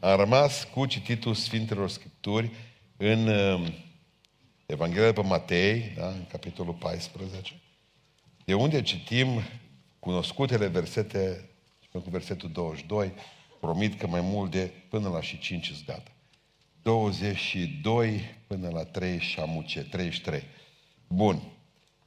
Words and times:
Am 0.00 0.16
rămas 0.16 0.64
cu 0.64 0.86
cititul 0.86 1.34
Sfintelor 1.34 1.88
Scripturi 1.88 2.50
în 2.96 3.26
uh, 3.26 3.68
Evanghelia 4.66 5.12
pe 5.12 5.22
Matei, 5.22 5.92
da, 5.96 6.06
în 6.06 6.26
capitolul 6.30 6.74
14, 6.74 7.60
de 8.44 8.54
unde 8.54 8.82
citim 8.82 9.28
cunoscutele 9.98 10.66
versete, 10.66 11.50
cu 11.92 12.04
versetul 12.10 12.50
22, 12.52 13.12
promit 13.60 13.98
că 13.98 14.06
mai 14.06 14.20
mult 14.20 14.50
de 14.50 14.70
până 14.88 15.08
la 15.08 15.20
și 15.20 15.38
5 15.38 15.70
îți 15.70 15.84
gata. 15.86 16.10
22 16.82 18.20
până 18.46 18.68
la 18.68 18.84
3 18.84 19.18
și 19.18 19.40
amuce, 19.40 19.80
33. 19.80 20.42
Bun. 21.08 21.42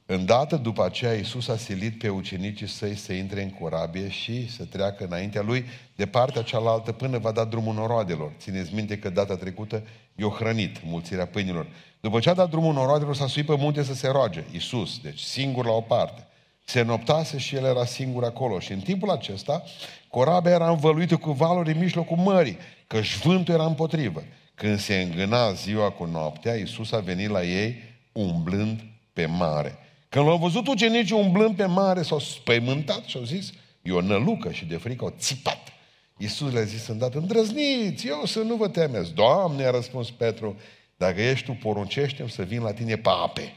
Îndată 0.06 0.56
după 0.56 0.84
aceea 0.84 1.14
Iisus 1.14 1.48
a 1.48 1.56
silit 1.56 1.98
pe 1.98 2.08
ucenicii 2.08 2.68
săi 2.68 2.94
să 2.94 3.12
intre 3.12 3.42
în 3.42 3.50
corabie 3.50 4.08
și 4.08 4.50
să 4.50 4.64
treacă 4.64 5.04
înaintea 5.04 5.42
lui 5.42 5.64
de 5.96 6.06
partea 6.06 6.42
cealaltă 6.42 6.92
până 6.92 7.18
va 7.18 7.32
da 7.32 7.44
drumul 7.44 7.74
noroadelor. 7.74 8.32
Țineți 8.38 8.74
minte 8.74 8.98
că 8.98 9.10
data 9.10 9.36
trecută 9.36 9.82
i-o 10.14 10.28
hrănit 10.28 10.76
mulțirea 10.84 11.26
pâinilor. 11.26 11.66
După 12.00 12.18
ce 12.18 12.30
a 12.30 12.34
dat 12.34 12.50
drumul 12.50 12.74
noroadelor 12.74 13.16
s-a 13.16 13.26
suit 13.26 13.46
pe 13.46 13.56
munte 13.56 13.82
să 13.82 13.94
se 13.94 14.08
roage. 14.08 14.44
Iisus, 14.52 14.98
deci 14.98 15.20
singur 15.20 15.64
la 15.64 15.72
o 15.72 15.80
parte. 15.80 16.26
Se 16.64 16.82
noptase 16.82 17.38
și 17.38 17.56
el 17.56 17.64
era 17.64 17.84
singur 17.84 18.24
acolo. 18.24 18.58
Și 18.58 18.72
în 18.72 18.80
timpul 18.80 19.10
acesta, 19.10 19.62
corabia 20.08 20.50
era 20.50 20.70
învăluită 20.70 21.16
cu 21.16 21.32
valuri 21.32 21.72
în 21.72 21.78
mijlocul 21.78 22.16
mării, 22.16 22.58
căci 22.86 23.18
vântul 23.18 23.54
era 23.54 23.66
împotrivă. 23.66 24.22
Când 24.54 24.78
se 24.78 25.00
îngâna 25.00 25.52
ziua 25.52 25.90
cu 25.90 26.04
noaptea, 26.04 26.54
Iisus 26.54 26.92
a 26.92 26.98
venit 26.98 27.28
la 27.30 27.44
ei 27.44 27.76
umblând 28.12 28.80
pe 29.12 29.26
mare. 29.26 29.78
Când 30.14 30.26
l-au 30.26 30.38
văzut 30.38 30.66
ucenicii 30.66 31.16
umblând 31.16 31.56
pe 31.56 31.66
mare, 31.66 32.02
s-au 32.02 32.18
spăimântat 32.18 33.04
și 33.04 33.16
au 33.16 33.22
zis, 33.22 33.52
e 33.82 33.92
o 33.92 34.00
nălucă 34.00 34.52
și 34.52 34.64
de 34.64 34.76
frică 34.76 35.04
au 35.04 35.14
țipat. 35.18 35.72
Iisus 36.16 36.52
le-a 36.52 36.62
zis 36.62 36.86
îndată, 36.86 37.18
îndrăzniți, 37.18 38.06
eu 38.06 38.24
să 38.24 38.40
nu 38.40 38.54
vă 38.54 38.68
temeți. 38.68 39.12
Doamne, 39.12 39.64
a 39.64 39.70
răspuns 39.70 40.10
Petru, 40.10 40.56
dacă 40.96 41.22
ești 41.22 41.46
tu, 41.46 41.52
poruncește 41.52 42.28
să 42.28 42.42
vin 42.42 42.62
la 42.62 42.72
tine 42.72 42.96
pe 42.96 43.08
ape. 43.24 43.52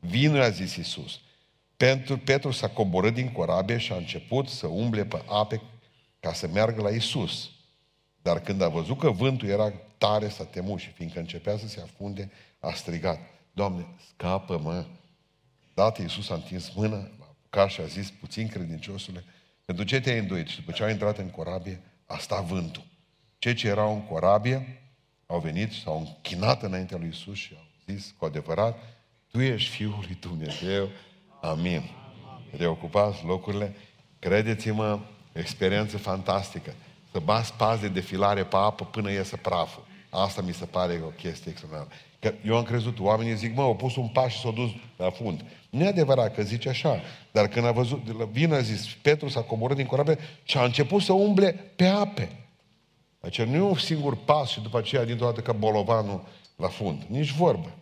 Vino, 0.00 0.40
a 0.40 0.48
zis 0.48 0.76
Iisus. 0.76 1.20
Pentru 1.76 2.18
Petru 2.18 2.50
s-a 2.50 2.68
coborât 2.68 3.14
din 3.14 3.32
corabie 3.32 3.78
și 3.78 3.92
a 3.92 3.96
început 3.96 4.48
să 4.48 4.66
umble 4.66 5.04
pe 5.04 5.22
ape 5.26 5.62
ca 6.20 6.32
să 6.32 6.48
meargă 6.52 6.82
la 6.82 6.90
Iisus. 6.90 7.50
Dar 8.22 8.40
când 8.40 8.62
a 8.62 8.68
văzut 8.68 8.98
că 8.98 9.10
vântul 9.10 9.48
era 9.48 9.72
tare, 9.98 10.28
s-a 10.28 10.44
temut 10.44 10.78
și 10.78 10.90
fiindcă 10.90 11.18
începea 11.18 11.56
să 11.56 11.68
se 11.68 11.80
afunde, 11.80 12.30
a 12.60 12.72
strigat, 12.72 13.18
Doamne, 13.52 13.86
scapă-mă! 14.08 14.84
Dată 15.74 16.02
Iisus 16.02 16.30
a 16.30 16.34
întins 16.34 16.72
mâna, 16.74 17.10
ca 17.50 17.68
și 17.68 17.80
a 17.80 17.84
zis, 17.84 18.10
puțin 18.10 18.48
credinciosule, 18.48 19.24
pentru 19.64 19.84
ce 19.84 20.00
te-ai 20.00 20.18
îndoit? 20.18 20.46
Și 20.46 20.56
după 20.56 20.72
ce 20.72 20.82
au 20.82 20.88
intrat 20.88 21.18
în 21.18 21.30
corabie, 21.30 21.80
a 22.06 22.18
stat 22.18 22.44
vântul. 22.44 22.84
Cei 23.38 23.54
ce 23.54 23.68
erau 23.68 23.94
în 23.94 24.02
corabie 24.06 24.82
au 25.26 25.40
venit 25.40 25.70
și 25.70 25.82
s-au 25.82 25.98
închinat 25.98 26.62
înaintea 26.62 26.96
lui 26.96 27.06
Iisus 27.06 27.36
și 27.36 27.54
au 27.56 27.94
zis 27.94 28.14
cu 28.18 28.24
adevărat, 28.24 28.78
Tu 29.30 29.40
ești 29.40 29.70
Fiul 29.70 29.98
lui 30.06 30.18
Dumnezeu. 30.20 30.88
Amin. 31.40 31.82
Reocupați 32.56 33.24
locurile. 33.24 33.76
Credeți-mă, 34.18 35.00
experiență 35.32 35.98
fantastică. 35.98 36.74
Să 37.12 37.18
bați 37.18 37.54
pas 37.54 37.80
de 37.80 37.88
defilare 37.88 38.44
pe 38.44 38.56
apă 38.56 38.84
până 38.84 39.10
iese 39.10 39.36
praful. 39.36 39.86
Asta 40.10 40.42
mi 40.42 40.52
se 40.52 40.64
pare 40.64 41.00
o 41.04 41.08
chestie 41.08 41.50
extraordinară. 41.50 41.88
Că 42.22 42.34
eu 42.44 42.56
am 42.56 42.62
crezut, 42.62 43.00
oamenii 43.00 43.36
zic, 43.36 43.56
mă, 43.56 43.62
au 43.62 43.76
pus 43.76 43.96
un 43.96 44.08
pas 44.08 44.32
și 44.32 44.40
s-au 44.40 44.52
dus 44.52 44.70
la 44.96 45.10
fund. 45.10 45.44
Nu 45.70 45.84
e 45.84 45.86
adevărat 45.86 46.34
că 46.34 46.42
zice 46.42 46.68
așa. 46.68 47.00
Dar 47.32 47.48
când 47.48 47.66
a 47.66 47.72
văzut, 47.72 48.02
vine 48.30 48.54
a 48.54 48.60
zis, 48.60 48.86
Petru 49.02 49.28
s-a 49.28 49.40
coborât 49.40 49.76
din 49.76 49.86
corabie 49.86 50.18
și 50.42 50.58
a 50.58 50.64
început 50.64 51.02
să 51.02 51.12
umble 51.12 51.52
pe 51.52 51.86
ape. 51.86 52.46
Deci 53.20 53.42
nu 53.42 53.54
e 53.54 53.60
un 53.60 53.74
singur 53.74 54.16
pas 54.16 54.50
și 54.50 54.60
după 54.60 54.78
aceea 54.78 55.04
dintr-o 55.04 55.26
dată 55.26 55.40
ca 55.40 55.52
bolovanul 55.52 56.24
la 56.56 56.68
fund. 56.68 57.02
Nici 57.06 57.32
vorbă. 57.32 57.72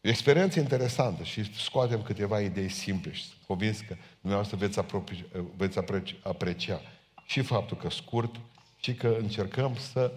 E 0.00 0.08
o 0.08 0.10
experiență 0.10 0.60
interesantă 0.60 1.22
și 1.22 1.54
scoatem 1.54 2.02
câteva 2.02 2.40
idei 2.40 2.68
simple 2.68 3.12
și 3.12 3.24
convins 3.46 3.80
că 3.80 3.96
dumneavoastră 4.20 4.58
veți, 4.60 4.78
apropi, 4.78 5.24
veți 5.56 5.78
aprecia 6.22 6.80
și 7.26 7.40
faptul 7.40 7.76
că 7.76 7.90
scurt 7.90 8.34
și 8.80 8.94
că 8.94 9.16
încercăm 9.20 9.76
să 9.92 10.12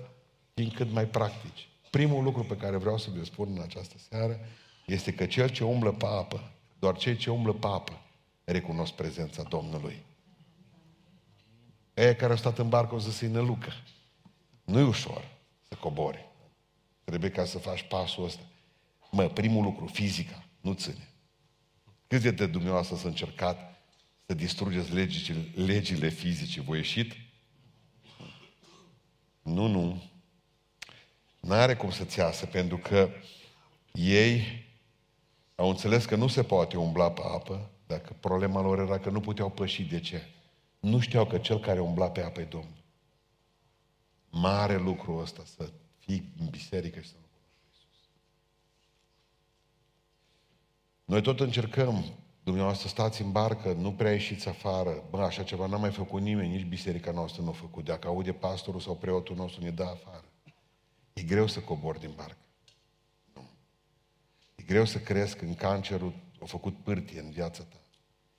fim 0.53 0.69
cât 0.69 0.91
mai 0.91 1.06
practici. 1.06 1.68
Primul 1.90 2.24
lucru 2.24 2.44
pe 2.44 2.58
care 2.58 2.78
vreau 2.78 2.98
să 2.98 3.09
vă 3.16 3.24
spun 3.24 3.52
în 3.56 3.62
această 3.62 3.96
seară 4.09 4.40
este 4.86 5.14
că 5.14 5.25
cel 5.25 5.50
ce 5.50 5.64
umblă 5.64 5.92
pe 5.92 6.06
apă, 6.06 6.52
doar 6.80 6.98
cei 6.98 7.16
ce 7.16 7.30
umblă 7.30 7.53
pe 7.53 7.68
apă, 7.68 8.02
recunosc 8.44 8.94
prezența 8.94 9.44
Domnului. 9.44 10.03
Ei 11.94 12.16
care 12.16 12.31
au 12.31 12.38
stat 12.38 12.58
în 12.58 12.70
barcă 12.70 12.96
o 12.96 13.00
să 13.00 13.12
se 13.12 13.28
nălucă. 13.28 13.72
Nu 14.64 14.80
e 14.80 14.84
ușor 14.84 15.38
să 15.68 15.75
cobori. 15.80 16.25
Trebuie 17.03 17.30
ca 17.30 17.46
să 17.46 17.58
faci 17.58 17.84
pasul 17.84 18.24
ăsta. 18.24 18.42
Mă, 19.12 19.28
primul 19.28 19.64
lucru, 19.64 19.86
fizica, 19.86 20.44
nu 20.62 20.74
ține. 20.74 21.14
Câți 22.08 22.28
de 22.28 22.46
dumneavoastră 22.46 22.96
să 22.96 23.08
încercat 23.08 23.81
să 24.25 24.34
distrugeți 24.34 24.94
legile, 24.94 25.52
legile 25.56 26.09
fizice? 26.09 26.62
Voi 26.62 26.78
ieșit? 26.78 27.14
Nu, 29.42 29.68
nu. 29.68 30.04
N-are 31.40 31.75
cum 31.75 31.92
să-ți 31.92 32.20
iasă, 32.20 32.46
pentru 32.46 32.78
că 32.78 33.09
ei 33.92 34.66
au 35.56 35.70
înțeles 35.70 36.06
că 36.06 36.16
nu 36.16 36.28
se 36.28 36.44
poate 36.44 36.78
umbla 36.78 37.12
pe 37.12 37.22
apă, 37.24 37.70
dacă 37.88 38.16
problema 38.20 38.62
lor 38.62 38.80
era 38.80 39.00
că 39.00 39.09
nu 39.09 39.20
puteau 39.20 39.50
păși. 39.50 39.84
De 39.84 40.00
ce? 40.00 40.22
Nu 40.80 41.00
știau 41.00 41.25
că 41.25 41.38
cel 41.38 41.59
care 41.59 41.80
umbla 41.80 42.09
pe 42.09 42.22
apă 42.22 42.40
e 42.40 42.44
Domnul. 42.44 42.84
Mare 44.30 44.78
lucru 44.78 45.18
ăsta 45.18 45.44
să 45.46 45.70
fii 46.00 46.34
în 46.40 46.50
biserică 46.50 47.00
și 47.00 47.08
să 47.08 47.16
nu 47.20 47.28
cunoști 47.31 47.64
Iisus. 47.69 48.09
Noi 51.06 51.22
tot 51.22 51.40
încercăm, 51.40 52.04
dumneavoastră 52.44 52.88
stați 52.88 53.22
în 53.22 53.31
barcă, 53.31 53.74
nu 53.74 53.94
prea 53.94 54.12
ieșiți 54.12 54.48
afară. 54.48 55.04
Bă, 55.09 55.22
așa 55.22 55.44
ceva 55.44 55.66
n-a 55.66 55.78
mai 55.78 55.92
făcut 55.92 56.22
nimeni, 56.22 56.56
nici 56.56 56.66
biserica 56.66 57.12
noastră 57.12 57.42
nu 57.42 57.50
a 57.50 57.54
făcut. 57.54 57.86
Dacă 57.86 58.08
aude 58.08 58.34
pastorul 58.34 58.80
sau 58.80 58.96
preotul 58.96 59.36
nostru, 59.36 59.64
ne 59.64 59.72
dă 59.72 59.84
afară. 59.84 60.26
E 61.17 61.23
greu 61.23 61.47
să 61.47 61.59
cobor 61.59 61.97
din 61.97 62.13
barcă. 62.16 62.45
Nu. 63.33 63.50
E 64.55 64.63
greu 64.63 64.85
să 64.85 65.00
crezi 65.00 65.35
că 65.35 65.45
în 65.45 65.55
cancerul 65.55 66.13
a 66.41 66.45
făcut 66.45 66.83
pârtie 66.83 67.19
în 67.19 67.31
viața 67.31 67.63
ta. 67.63 67.78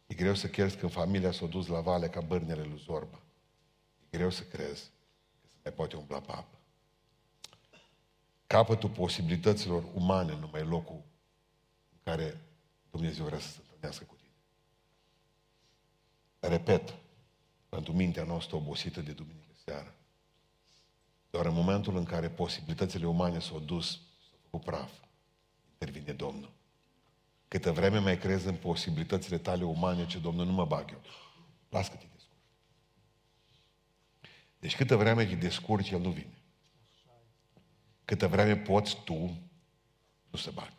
E 0.06 0.14
greu 0.14 0.34
să 0.34 0.48
crezi 0.48 0.76
că 0.76 0.84
în 0.84 0.90
familia 0.90 1.32
s-a 1.32 1.46
dus 1.46 1.66
la 1.66 1.80
vale 1.80 2.08
ca 2.08 2.20
bărnele 2.20 2.62
lui 2.62 2.82
Zorba. 2.84 3.20
E 4.10 4.16
greu 4.16 4.30
să 4.30 4.42
crezi 4.42 4.82
că 5.40 5.46
se 5.46 5.56
mai 5.62 5.72
poate 5.72 5.96
umbla 5.96 6.20
pe 6.20 6.32
apă. 6.32 6.58
Capătul 8.46 8.90
posibilităților 8.90 9.84
umane 9.94 10.34
nu 10.34 10.48
mai 10.52 10.64
locul 10.64 11.02
în 11.92 11.98
care 12.02 12.40
Dumnezeu 12.90 13.24
vrea 13.24 13.38
să 13.38 13.48
se 13.48 13.58
întâlnească 13.62 14.04
cu 14.04 14.14
tine. 14.14 14.34
Repet, 16.40 16.94
pentru 17.68 17.92
mintea 17.92 18.24
noastră 18.24 18.56
obosită 18.56 19.00
de 19.00 19.12
duminică 19.12 19.52
seara, 19.64 19.94
doar 21.38 21.50
în 21.50 21.56
momentul 21.56 21.96
în 21.96 22.04
care 22.04 22.28
posibilitățile 22.28 23.06
umane 23.06 23.38
s-au 23.38 23.58
dus, 23.58 24.00
cu 24.50 24.58
praf, 24.58 24.90
intervine 25.72 26.12
Domnul. 26.12 26.50
Câtă 27.48 27.72
vreme 27.72 27.98
mai 27.98 28.18
crezi 28.18 28.46
în 28.46 28.54
posibilitățile 28.54 29.38
tale 29.38 29.64
umane, 29.64 30.06
ce 30.06 30.18
Domnul 30.18 30.46
nu 30.46 30.52
mă 30.52 30.64
bag 30.64 30.90
eu. 30.90 31.00
Las 31.68 31.88
că 31.88 31.96
te 31.96 32.06
descurci. 32.12 32.42
Deci 34.58 34.76
câtă 34.76 34.96
vreme 34.96 35.24
te 35.24 35.34
descurci, 35.34 35.90
El 35.90 36.00
nu 36.00 36.10
vine. 36.10 36.38
Câtă 38.04 38.28
vreme 38.28 38.56
poți 38.56 39.02
tu, 39.04 39.38
nu 40.30 40.38
se 40.38 40.50
bagă. 40.50 40.72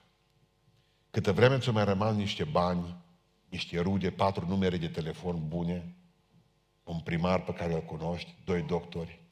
Câtă 1.12 1.32
vreme 1.32 1.60
ți-o 1.60 1.72
mai 1.72 1.86
rămas 1.86 2.16
niște 2.16 2.44
bani, 2.44 2.96
niște 3.50 3.80
rude, 3.80 4.12
patru 4.12 4.48
numere 4.48 4.78
de 4.78 4.88
telefon 4.88 5.48
bune, 5.48 5.96
un 6.84 7.00
primar 7.00 7.44
pe 7.44 7.54
care 7.54 7.74
îl 7.74 7.82
cunoști, 7.82 8.36
doi 8.46 8.62
doctori, 8.62 9.29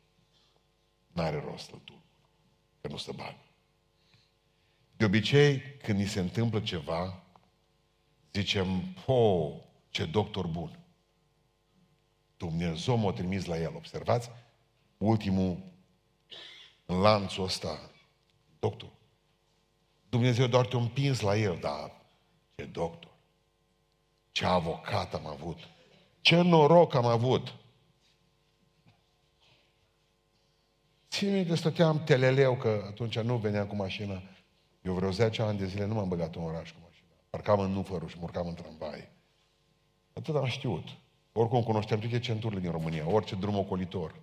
N-are 1.18 1.44
rost 1.46 1.66
să 1.66 1.76
tu, 1.84 2.04
că 2.82 2.88
nu 2.88 2.98
se 2.98 3.12
bagă. 3.12 3.38
De 4.98 5.06
obicei, 5.06 5.62
când 5.84 6.00
ni 6.00 6.08
se 6.08 6.20
întâmplă 6.20 6.60
ceva, 6.60 7.24
zicem, 8.34 8.82
po, 9.06 9.52
ce 9.90 10.06
doctor 10.06 10.48
bun. 10.48 10.80
Dumnezeu 12.38 12.98
m-a 12.98 13.12
trimis 13.12 13.46
la 13.46 13.58
el. 13.58 13.76
Observați? 13.76 14.30
Ultimul 14.98 15.58
în 16.86 17.00
lanțul 17.00 17.44
ăsta, 17.44 17.92
doctor. 18.60 18.90
Dumnezeu 20.10 20.48
doar 20.48 20.66
te-a 20.66 20.80
împins 20.80 21.20
la 21.20 21.38
el, 21.38 21.58
dar 21.60 21.92
ce 22.56 22.66
doctor. 22.66 23.12
Ce 24.32 24.46
avocat 24.46 25.14
am 25.14 25.26
avut. 25.26 25.60
Ce 26.22 26.42
noroc 26.42 26.94
am 26.94 27.06
avut. 27.06 27.56
Țin 31.18 31.32
minte, 31.32 31.56
stăteam 31.56 32.04
teleleu, 32.04 32.56
că 32.56 32.84
atunci 32.88 33.20
nu 33.20 33.38
veneam 33.38 33.68
cu 33.68 33.76
mașina. 33.76 34.22
Eu 34.82 34.94
vreo 34.94 35.12
10 35.12 35.42
ani 35.42 35.58
de 35.58 35.66
zile 35.66 35.86
nu 35.86 35.94
m-am 35.94 36.08
băgat 36.08 36.36
în 36.36 36.44
oraș 36.44 36.72
cu 36.72 36.78
mașina. 36.84 37.08
Parcam 37.30 37.60
în 37.60 37.72
Nufăruș 37.72 38.12
și 38.12 38.18
murcam 38.20 38.48
în 38.48 38.54
tramvai. 38.54 39.10
Atât 40.14 40.36
am 40.36 40.46
știut. 40.46 40.84
Oricum 41.32 41.64
cunoșteam 41.64 42.00
toate 42.00 42.20
centurile 42.20 42.60
din 42.60 42.72
România, 42.72 43.10
orice 43.10 43.36
drum 43.36 43.58
ocolitor. 43.58 44.16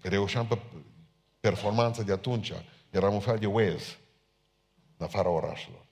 Reușeam 0.00 0.46
pe 0.46 0.58
performanța 1.40 2.02
de 2.02 2.12
atunci. 2.12 2.52
Eram 2.90 3.14
un 3.14 3.20
fel 3.20 3.38
de 3.38 3.46
Waze 3.46 3.98
în 4.96 5.06
afara 5.06 5.28
orașelor. 5.28 5.86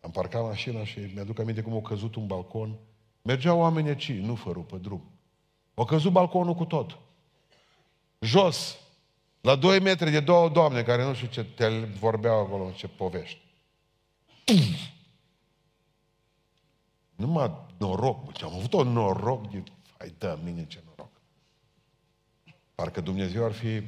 Am 0.00 0.10
parcat 0.10 0.42
mașina 0.42 0.84
și 0.84 0.98
mi-aduc 1.14 1.38
aminte 1.38 1.62
cum 1.62 1.76
a 1.76 1.80
căzut 1.80 2.14
un 2.14 2.26
balcon. 2.26 2.78
Mergeau 3.22 3.58
oamenii 3.58 3.90
aici, 3.90 4.12
nu 4.12 4.34
fără 4.34 4.58
pe 4.58 4.76
drum. 4.76 5.10
A 5.74 5.84
căzut 5.84 6.12
balconul 6.12 6.54
cu 6.54 6.64
tot. 6.64 6.98
Jos, 8.26 8.78
la 9.40 9.56
2 9.56 9.80
metri 9.80 10.10
de 10.10 10.20
două 10.20 10.48
doamne 10.48 10.82
care 10.82 11.04
nu 11.04 11.14
știu 11.14 11.26
ce 11.26 11.44
te 11.44 11.68
vorbeau 11.78 12.40
acolo, 12.40 12.70
ce 12.70 12.88
povești. 12.88 13.40
Numai 17.14 17.52
noroc, 17.78 18.32
ce 18.32 18.44
am 18.44 18.54
avut 18.54 18.72
un 18.72 18.88
noroc 18.88 19.50
de... 19.50 19.62
Hai, 19.98 20.14
dă 20.18 20.38
mine 20.44 20.66
ce 20.66 20.82
noroc. 20.86 21.10
Parcă 22.74 23.00
Dumnezeu 23.00 23.44
ar 23.44 23.52
fi 23.52 23.82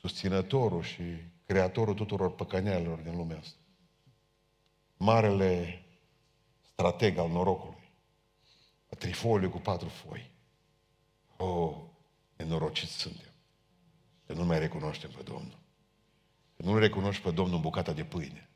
susținătorul 0.00 0.82
și 0.82 1.02
creatorul 1.46 1.94
tuturor 1.94 2.34
păcănealelor 2.34 2.98
din 2.98 3.16
lumea 3.16 3.38
asta. 3.38 3.58
Marele 4.96 5.84
strateg 6.72 7.18
al 7.18 7.30
norocului. 7.30 7.92
A 8.92 8.94
trifoliu 8.96 9.50
cu 9.50 9.58
patru 9.58 9.88
foi. 9.88 10.30
Oh, 11.36 11.76
nenorociți 12.42 12.98
suntem. 12.98 13.32
Că 14.26 14.32
nu 14.32 14.44
mai 14.44 14.58
recunoaștem 14.58 15.10
pe 15.10 15.22
Domnul. 15.22 15.58
Că 16.56 16.62
nu 16.62 16.78
recunoști 16.78 17.22
pe 17.22 17.30
Domnul 17.30 17.54
în 17.54 17.60
bucata 17.60 17.92
de 17.92 18.04
pâine. 18.04 18.48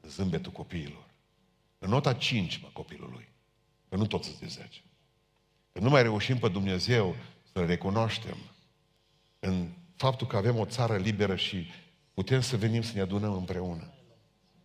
În 0.00 0.10
zâmbetul 0.10 0.52
copiilor. 0.52 1.06
În 1.78 1.90
nota 1.90 2.12
5, 2.12 2.60
mă, 2.62 2.68
copilului. 2.72 3.28
Că 3.88 3.96
nu 3.96 4.06
toți 4.06 4.28
sunt 4.28 4.40
de 4.40 4.46
10. 4.46 4.82
Că 5.72 5.80
nu 5.80 5.88
mai 5.88 6.02
reușim 6.02 6.38
pe 6.38 6.48
Dumnezeu 6.48 7.16
să-L 7.52 7.66
recunoaștem 7.66 8.36
în 9.38 9.68
faptul 9.96 10.26
că 10.26 10.36
avem 10.36 10.58
o 10.58 10.64
țară 10.64 10.96
liberă 10.96 11.36
și 11.36 11.66
putem 12.14 12.40
să 12.40 12.56
venim 12.56 12.82
să 12.82 12.92
ne 12.94 13.00
adunăm 13.00 13.32
împreună. 13.32 13.92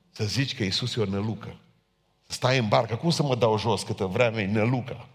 Să 0.09 0.25
zici 0.25 0.55
că 0.55 0.63
Isus 0.63 0.95
e 0.95 1.01
o 1.01 1.05
nălucă. 1.05 1.59
Să 2.23 2.33
stai 2.33 2.57
în 2.57 2.67
barcă. 2.67 2.95
Cum 2.95 3.09
să 3.09 3.23
mă 3.23 3.35
dau 3.35 3.57
jos 3.57 3.83
câtă 3.83 4.05
vreme 4.05 4.41
e 4.41 4.47
năluca? 4.47 5.09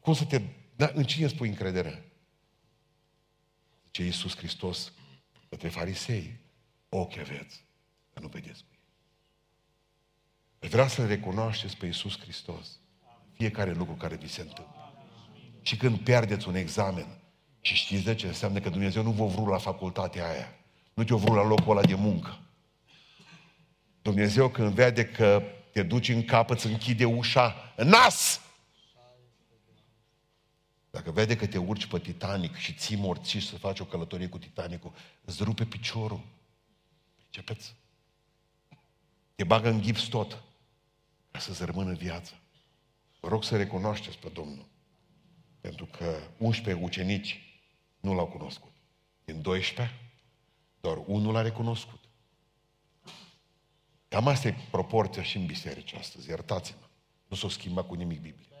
Cum 0.00 0.14
să 0.14 0.24
te... 0.24 0.42
Da, 0.76 0.90
în 0.94 1.04
cine 1.04 1.26
spui 1.26 1.48
încredere? 1.48 2.13
Zice 3.94 4.06
Iisus 4.06 4.36
Hristos 4.36 4.92
către 5.48 5.68
farisei. 5.68 6.38
Ochi 6.88 7.18
aveți, 7.18 7.64
dar 8.12 8.22
nu 8.22 8.28
vedeți 8.28 8.60
cu 8.60 8.68
ei. 10.60 10.68
Vreau 10.68 10.88
să 10.88 11.06
recunoașteți 11.06 11.76
pe 11.76 11.86
Iisus 11.86 12.18
Hristos 12.18 12.78
fiecare 13.32 13.72
lucru 13.72 13.94
care 13.94 14.16
vi 14.16 14.28
se 14.28 14.40
întâmplă. 14.40 14.92
Și 15.62 15.76
când 15.76 15.98
pierdeți 15.98 16.48
un 16.48 16.54
examen 16.54 17.06
și 17.60 17.74
știți 17.74 18.04
de 18.04 18.14
ce 18.14 18.26
înseamnă 18.26 18.60
că 18.60 18.68
Dumnezeu 18.68 19.02
nu 19.02 19.10
vă 19.10 19.26
vrut 19.26 19.48
la 19.48 19.58
facultatea 19.58 20.28
aia, 20.28 20.54
nu 20.94 21.04
te-o 21.04 21.16
vrut 21.16 21.36
la 21.36 21.46
locul 21.46 21.76
ăla 21.76 21.86
de 21.86 21.94
muncă. 21.94 22.38
Dumnezeu 24.02 24.48
când 24.48 24.74
vede 24.74 25.06
că 25.06 25.42
te 25.72 25.82
duci 25.82 26.08
în 26.08 26.24
cap, 26.24 26.50
îți 26.50 26.66
închide 26.66 27.04
ușa 27.04 27.72
în 27.76 27.88
nas. 27.88 28.40
Dacă 30.94 31.10
vede 31.10 31.36
că 31.36 31.46
te 31.46 31.58
urci 31.58 31.86
pe 31.86 31.98
Titanic 31.98 32.56
și 32.56 32.74
ții 32.74 32.96
morțiși 32.96 33.48
să 33.48 33.56
faci 33.56 33.80
o 33.80 33.84
călătorie 33.84 34.28
cu 34.28 34.38
Titanicul, 34.38 34.92
îți 35.24 35.42
rupe 35.42 35.64
piciorul. 35.64 36.20
Începeți. 37.24 37.74
Te 39.34 39.44
bagă 39.44 39.68
în 39.68 39.82
gips 39.82 40.02
tot 40.02 40.42
ca 41.30 41.38
să-ți 41.38 41.64
rămână 41.64 41.92
viața. 41.92 42.34
Vă 43.20 43.28
rog 43.28 43.44
să 43.44 43.56
recunoașteți 43.56 44.18
pe 44.18 44.28
Domnul. 44.28 44.64
Pentru 45.60 45.84
că 45.86 46.18
11 46.38 46.84
ucenici 46.84 47.58
nu 48.00 48.14
l-au 48.14 48.26
cunoscut. 48.26 48.72
Din 49.24 49.42
12, 49.42 49.98
doar 50.80 50.98
unul 51.06 51.32
l-a 51.32 51.42
recunoscut. 51.42 52.00
Cam 54.08 54.26
asta 54.26 54.48
e 54.48 54.54
proporția 54.70 55.22
și 55.22 55.36
în 55.36 55.46
biserică 55.46 55.96
astăzi, 55.98 56.28
iertați-mă. 56.28 56.86
Nu 57.28 57.36
s-o 57.36 57.48
schimba 57.48 57.82
cu 57.82 57.94
nimic 57.94 58.20
Biblia. 58.20 58.53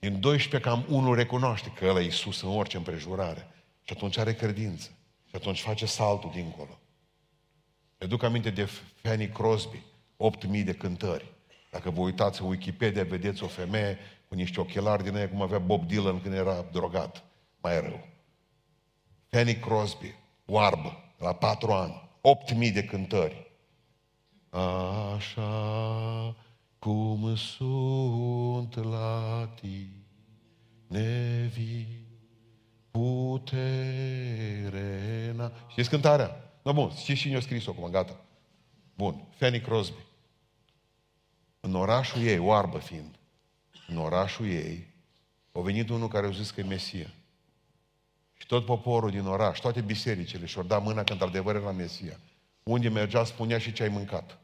Din 0.00 0.20
12 0.20 0.70
cam 0.70 0.84
unul 0.88 1.14
recunoaște 1.14 1.68
că 1.70 1.86
ăla 1.86 2.00
e 2.00 2.04
Iisus 2.04 2.42
în 2.42 2.48
orice 2.48 2.76
împrejurare. 2.76 3.46
Și 3.82 3.92
atunci 3.92 4.18
are 4.18 4.34
credință. 4.34 4.90
Și 5.24 5.36
atunci 5.36 5.60
face 5.60 5.86
saltul 5.86 6.30
dincolo. 6.34 6.78
Le 7.98 8.06
duc 8.06 8.22
aminte 8.22 8.50
de 8.50 8.68
Fanny 9.02 9.28
Crosby, 9.28 9.82
8.000 10.56 10.64
de 10.64 10.74
cântări. 10.74 11.32
Dacă 11.70 11.90
vă 11.90 12.00
uitați 12.00 12.42
în 12.42 12.48
Wikipedia, 12.48 13.04
vedeți 13.04 13.42
o 13.42 13.46
femeie 13.46 13.98
cu 14.28 14.34
niște 14.34 14.60
ochelari 14.60 15.02
din 15.02 15.16
aia, 15.16 15.28
cum 15.28 15.42
avea 15.42 15.58
Bob 15.58 15.86
Dylan 15.86 16.20
când 16.20 16.34
era 16.34 16.64
drogat. 16.72 17.24
Mai 17.60 17.80
rău. 17.80 18.08
Fanny 19.28 19.54
Crosby, 19.54 20.14
oarbă, 20.46 21.12
la 21.18 21.32
patru 21.32 21.72
ani, 21.72 22.08
8.000 22.58 22.72
de 22.72 22.84
cântări. 22.84 23.52
Așa 25.14 26.36
cum 26.80 27.36
sunt 27.36 28.74
la 28.84 29.48
tine 29.60 29.90
vii, 31.54 32.06
putere... 32.90 33.74
Știți 35.68 35.88
cântarea? 35.88 36.52
No, 36.62 36.72
bun, 36.72 36.90
știți 36.90 37.20
cine 37.20 37.36
a 37.36 37.40
scris-o 37.40 37.70
acum, 37.70 37.90
gata. 37.90 38.20
Bun, 38.94 39.26
Fanny 39.36 39.60
Crosby. 39.60 40.04
În 41.60 41.74
orașul 41.74 42.22
ei, 42.22 42.38
oarbă 42.38 42.78
fiind, 42.78 43.14
în 43.88 43.96
orașul 43.96 44.46
ei, 44.46 44.86
a 45.52 45.60
venit 45.60 45.88
unul 45.88 46.08
care 46.08 46.26
a 46.26 46.30
zis 46.30 46.50
că 46.50 46.60
e 46.60 46.64
Mesia. 46.64 47.10
Și 48.32 48.46
tot 48.46 48.64
poporul 48.64 49.10
din 49.10 49.26
oraș, 49.26 49.58
toate 49.58 49.80
bisericile 49.80 50.46
și-au 50.46 50.64
dat 50.64 50.82
mâna 50.82 51.04
că 51.04 51.12
într-adevăr 51.12 51.54
era 51.54 51.70
Mesia. 51.72 52.20
Unde 52.62 52.88
mergea, 52.88 53.24
spunea 53.24 53.58
și 53.58 53.72
ce 53.72 53.82
ai 53.82 53.88
mâncat. 53.88 54.38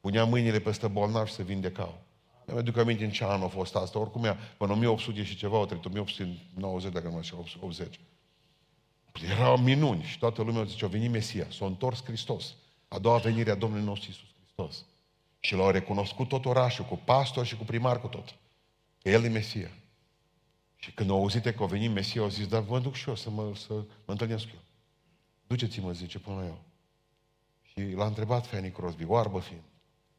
Punea 0.00 0.24
mâinile 0.24 0.60
peste 0.60 0.86
bolnavi 0.86 1.28
și 1.28 1.34
se 1.34 1.42
vindecau. 1.42 2.00
Eu 2.48 2.54
mi-aduc 2.54 2.76
aminte 2.76 3.04
în 3.04 3.10
ce 3.10 3.24
an 3.24 3.42
a 3.42 3.48
fost 3.48 3.74
asta. 3.74 3.98
Oricum, 3.98 4.24
ea, 4.24 4.38
până 4.56 4.72
1800 4.72 5.22
și 5.22 5.36
ceva, 5.36 5.58
o 5.58 5.66
trecut 5.66 5.84
1890, 5.84 6.92
dacă 6.92 7.08
nu 7.08 7.14
mă 7.14 7.22
știu, 7.22 7.44
80. 7.60 8.00
Erau 9.30 9.56
minuni 9.56 10.02
și 10.02 10.18
toată 10.18 10.42
lumea 10.42 10.64
zice, 10.64 10.84
a 10.84 10.88
venit 10.88 11.10
Mesia, 11.10 11.46
s-a 11.50 11.66
întors 11.66 12.04
Hristos. 12.04 12.54
A 12.88 12.98
doua 12.98 13.18
venire 13.18 13.50
a 13.50 13.54
Domnului 13.54 13.84
nostru 13.84 14.08
Iisus 14.08 14.28
Hristos. 14.42 14.84
Și 15.40 15.54
l-au 15.54 15.70
recunoscut 15.70 16.28
tot 16.28 16.44
orașul, 16.44 16.84
cu 16.84 17.00
pastor 17.04 17.46
și 17.46 17.56
cu 17.56 17.64
primar, 17.64 18.00
cu 18.00 18.06
tot. 18.06 18.34
Că 19.02 19.08
El 19.08 19.24
e 19.24 19.28
Mesia. 19.28 19.70
Și 20.76 20.92
când 20.92 21.10
au 21.10 21.16
auzit 21.16 21.42
că 21.42 21.62
a 21.62 21.66
venit 21.66 21.90
Mesia, 21.90 22.22
au 22.22 22.28
zis, 22.28 22.46
dar 22.46 22.62
vă 22.62 22.78
duc 22.78 22.94
și 22.94 23.08
eu 23.08 23.14
să 23.14 23.30
mă, 23.30 23.52
să 23.54 23.72
mă 23.72 24.12
întâlnesc 24.12 24.46
eu. 24.46 24.60
Duceți-mă, 25.46 25.92
zice, 25.92 26.18
până 26.18 26.44
eu. 26.44 26.58
Și 27.62 27.92
l-a 27.94 28.06
întrebat 28.06 28.46
Fanny 28.46 28.70
Crosby, 28.70 29.04
oarbă 29.04 29.38
fiind, 29.38 29.62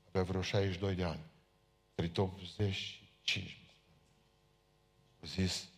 avea 0.10 0.24
vreo 0.24 0.42
62 0.42 0.96
de 0.96 1.04
ani, 1.04 1.20
85. 1.96 3.58
A 5.20 5.26
zis, 5.26 5.70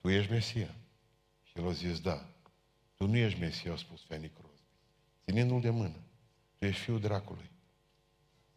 tu 0.00 0.08
ești 0.08 0.30
Mesia? 0.30 0.74
Și 1.42 1.58
el 1.58 1.68
a 1.68 1.72
zis, 1.72 2.00
da. 2.00 2.26
Tu 2.94 3.06
nu 3.06 3.16
ești 3.16 3.40
Mesia, 3.40 3.72
a 3.72 3.76
spus 3.76 4.02
Fanny 4.02 4.28
Crosby. 4.28 4.62
Ținându-l 5.24 5.60
de 5.60 5.70
mână. 5.70 5.96
Tu 6.58 6.64
ești 6.64 6.82
fiul 6.82 7.00
dracului. 7.00 7.50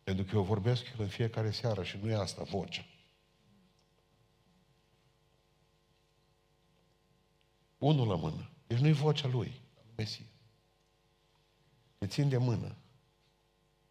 Pentru 0.04 0.26
că 0.26 0.36
eu 0.36 0.44
vorbesc 0.44 0.86
în 0.98 1.08
fiecare 1.08 1.52
seară 1.52 1.84
și 1.84 1.98
nu 2.02 2.10
e 2.10 2.16
asta 2.16 2.44
vocea. 2.44 2.86
Unul 7.78 8.08
la 8.08 8.16
mână. 8.16 8.50
Deci 8.68 8.78
nu-i 8.78 8.92
vocea 8.92 9.28
lui, 9.28 9.62
Mesia. 9.96 10.26
Te 11.98 12.08
țin 12.08 12.30
de 12.30 12.38
mână. 12.38 12.76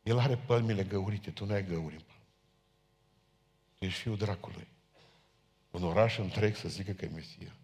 El 0.06 0.18
are 0.18 0.36
pălmile 0.36 0.84
găurite, 0.84 1.30
tu 1.30 1.44
nu 1.44 1.52
ai 1.52 1.66
găuri 1.66 1.94
în 1.94 2.00
palmă. 2.00 2.24
Ești 3.78 4.00
fiul 4.00 4.16
dracului. 4.16 4.66
Un 5.70 5.82
oraș 5.82 6.18
întreg 6.18 6.56
să 6.56 6.68
zică 6.68 6.92
că 6.92 7.04
e 7.04 7.08
Mesia. 7.08 7.56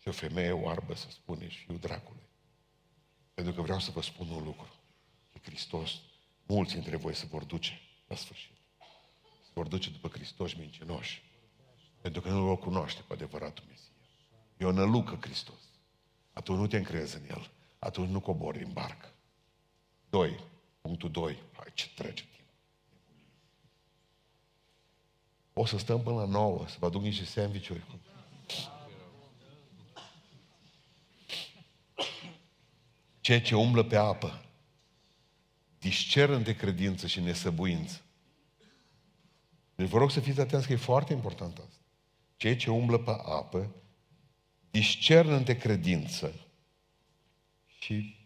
Și 0.00 0.08
o 0.08 0.12
femeie 0.12 0.50
oarbă 0.50 0.94
să 0.94 1.06
spune, 1.10 1.44
ești 1.44 1.64
fiul 1.64 1.78
dracului. 1.78 2.28
Pentru 3.34 3.52
că 3.52 3.62
vreau 3.62 3.78
să 3.78 3.90
vă 3.90 4.02
spun 4.02 4.28
un 4.28 4.44
lucru. 4.44 4.74
Că 5.32 5.38
Hristos, 5.42 5.90
mulți 6.46 6.72
dintre 6.72 6.96
voi 6.96 7.14
se 7.14 7.26
vor 7.26 7.44
duce 7.44 7.80
la 8.06 8.16
sfârșit. 8.16 8.56
Se 9.42 9.50
vor 9.52 9.66
duce 9.66 9.90
după 9.90 10.08
Hristos 10.08 10.54
mincinoși. 10.54 11.22
Pentru 12.00 12.20
că 12.20 12.28
nu-L 12.28 12.56
cunoaște 12.56 13.02
cu 13.06 13.12
adevăratul 13.12 13.64
Mesia. 13.68 13.92
E 14.56 14.64
o 14.64 14.72
nălucă 14.72 15.18
Hristos. 15.20 15.60
Atunci 16.32 16.58
nu 16.58 16.66
te 16.66 16.76
încrezi 16.76 17.16
în 17.16 17.24
El. 17.28 17.50
Atunci 17.78 18.08
nu 18.08 18.20
cobori 18.20 18.64
în 18.64 18.72
barcă. 18.72 19.12
Doi. 20.08 20.54
Punctul 20.86 21.10
doi. 21.10 21.42
Hai, 21.52 21.66
ce 21.74 21.88
trece 21.94 22.24
timp. 22.24 22.48
O 25.52 25.66
să 25.66 25.78
stăm 25.78 26.02
până 26.02 26.16
la 26.16 26.24
nouă, 26.24 26.68
să 26.68 26.76
vă 26.78 26.86
aduc 26.86 27.02
niște 27.02 27.24
sandvișuri. 27.24 27.84
Ceea 33.20 33.40
ce 33.40 33.56
umblă 33.56 33.82
pe 33.82 33.96
apă, 33.96 34.44
discernă 35.78 36.38
de 36.38 36.56
credință 36.56 37.06
și 37.06 37.20
nesăbuință. 37.20 38.02
Deci 39.74 39.88
vă 39.88 39.98
rog 39.98 40.10
să 40.10 40.20
fiți 40.20 40.40
atenți 40.40 40.66
că 40.66 40.72
e 40.72 40.76
foarte 40.76 41.12
important 41.12 41.58
asta. 41.58 41.80
Ceea 42.36 42.56
ce 42.56 42.70
umblă 42.70 42.98
pe 42.98 43.10
apă, 43.10 43.74
discern 44.70 45.30
între 45.30 45.56
credință 45.56 46.34
și 47.78 48.16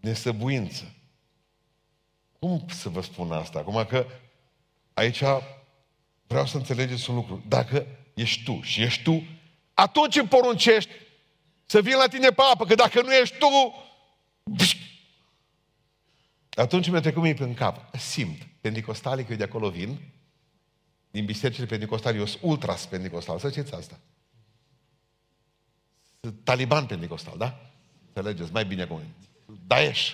nesăbuință. 0.00 0.92
Cum 2.38 2.64
să 2.68 2.88
vă 2.88 3.02
spun 3.02 3.32
asta? 3.32 3.58
Acum 3.58 3.84
că 3.84 4.06
aici 4.94 5.22
vreau 6.26 6.46
să 6.46 6.56
înțelegeți 6.56 7.10
un 7.10 7.16
lucru. 7.16 7.42
Dacă 7.48 7.86
ești 8.14 8.44
tu 8.44 8.60
și 8.62 8.82
ești 8.82 9.02
tu, 9.02 9.22
atunci 9.74 10.16
îmi 10.16 10.28
poruncești 10.28 10.90
să 11.66 11.80
vin 11.80 11.96
la 11.96 12.06
tine 12.06 12.28
pe 12.28 12.42
apă, 12.52 12.64
că 12.64 12.74
dacă 12.74 13.02
nu 13.02 13.14
ești 13.14 13.38
tu, 13.38 13.46
atunci 16.50 16.88
mi-a 16.88 17.00
trecut 17.00 17.22
mie 17.22 17.34
pe 17.34 17.42
în 17.42 17.54
cap. 17.54 17.96
Simt. 17.96 18.46
Pentecostalii, 18.60 19.24
că 19.24 19.32
eu 19.32 19.38
de 19.38 19.44
acolo 19.44 19.70
vin, 19.70 19.98
din 21.10 21.24
bisericile 21.24 21.66
pentecostale, 21.66 22.18
eu 22.18 22.26
sunt 22.26 22.42
ultra 22.42 22.76
pentecostal. 22.90 23.38
Să 23.38 23.50
știți 23.50 23.74
asta. 23.74 23.98
Taliban 26.44 26.86
pentecostal, 26.86 27.38
da? 27.38 27.60
Înțelegeți? 28.06 28.52
Mai 28.52 28.64
bine 28.64 28.84
cum 28.84 29.02
Daesh 29.66 30.12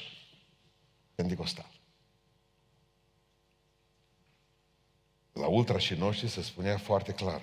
pentecostal. 1.15 1.74
La 5.35 5.47
ultra 5.47 5.79
și 5.79 5.95
noștri 5.95 6.29
se 6.29 6.43
spunea 6.43 6.79
foarte 6.79 7.13
clar. 7.13 7.43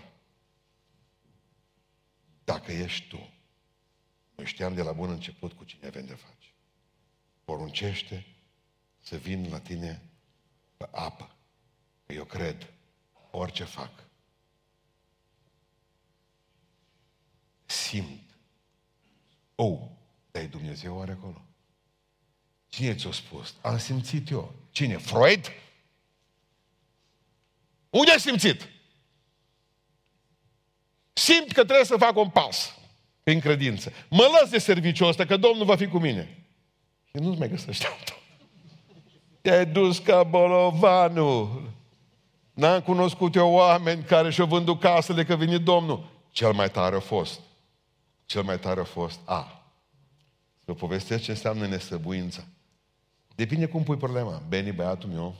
Dacă 2.43 2.71
ești 2.71 3.07
tu, 3.07 3.29
noi 4.35 4.45
știam 4.45 4.73
de 4.73 4.81
la 4.81 4.91
bun 4.91 5.09
început 5.09 5.53
cu 5.53 5.63
cine 5.63 5.87
avem 5.87 6.05
de 6.05 6.13
face. 6.13 6.53
Poruncește 7.43 8.25
să 8.99 9.17
vin 9.17 9.49
la 9.49 9.59
tine 9.59 10.01
pe 10.77 10.87
apă. 10.91 11.35
Că 12.05 12.13
eu 12.13 12.25
cred 12.25 12.73
orice 13.31 13.63
fac. 13.63 13.91
Simt. 17.65 18.29
Oh, 19.55 19.79
dar 20.31 20.43
e 20.43 20.47
Dumnezeu 20.47 20.95
oare 20.95 21.11
acolo? 21.11 21.45
Cine 22.67 22.95
ți-a 22.95 23.11
spus? 23.11 23.55
Am 23.61 23.77
simțit 23.77 24.29
eu. 24.29 24.55
Cine? 24.69 24.97
Freud? 24.97 25.51
Unde 27.91 28.11
ai 28.11 28.19
simțit? 28.19 28.69
Simt 31.13 31.51
că 31.51 31.63
trebuie 31.63 31.85
să 31.85 31.95
fac 31.97 32.17
un 32.17 32.29
pas 32.29 32.75
prin 33.23 33.39
credință. 33.39 33.91
Mă 34.09 34.29
las 34.39 34.49
de 34.49 34.57
serviciul 34.57 35.07
ăsta, 35.07 35.25
că 35.25 35.37
Domnul 35.37 35.65
va 35.65 35.75
fi 35.75 35.87
cu 35.87 35.99
mine. 35.99 36.45
Și 37.05 37.17
nu-ți 37.17 37.39
mai 37.39 37.49
găsești 37.49 37.85
altul. 37.85 38.15
Te-ai 39.41 39.65
dus 39.65 39.99
ca 39.99 40.23
bolovanul. 40.23 41.69
N-am 42.53 42.81
cunoscut 42.81 43.35
eu 43.35 43.51
oameni 43.51 44.03
care 44.03 44.29
și-au 44.29 44.47
vândut 44.47 44.79
casele 44.79 45.23
că 45.23 45.35
vine 45.35 45.57
Domnul. 45.57 46.09
Cel 46.31 46.51
mai 46.51 46.69
tare 46.69 46.95
a 46.95 46.99
fost. 46.99 47.39
Cel 48.25 48.43
mai 48.43 48.59
tare 48.59 48.79
a 48.79 48.83
fost. 48.83 49.19
A. 49.25 49.65
Să 50.65 50.73
povestesc 50.73 51.23
ce 51.23 51.31
înseamnă 51.31 51.65
nesăbuința. 51.65 52.43
Depinde 53.35 53.65
cum 53.65 53.83
pui 53.83 53.97
problema. 53.97 54.41
Beni, 54.47 54.71
băiatul 54.71 55.09
meu, 55.09 55.35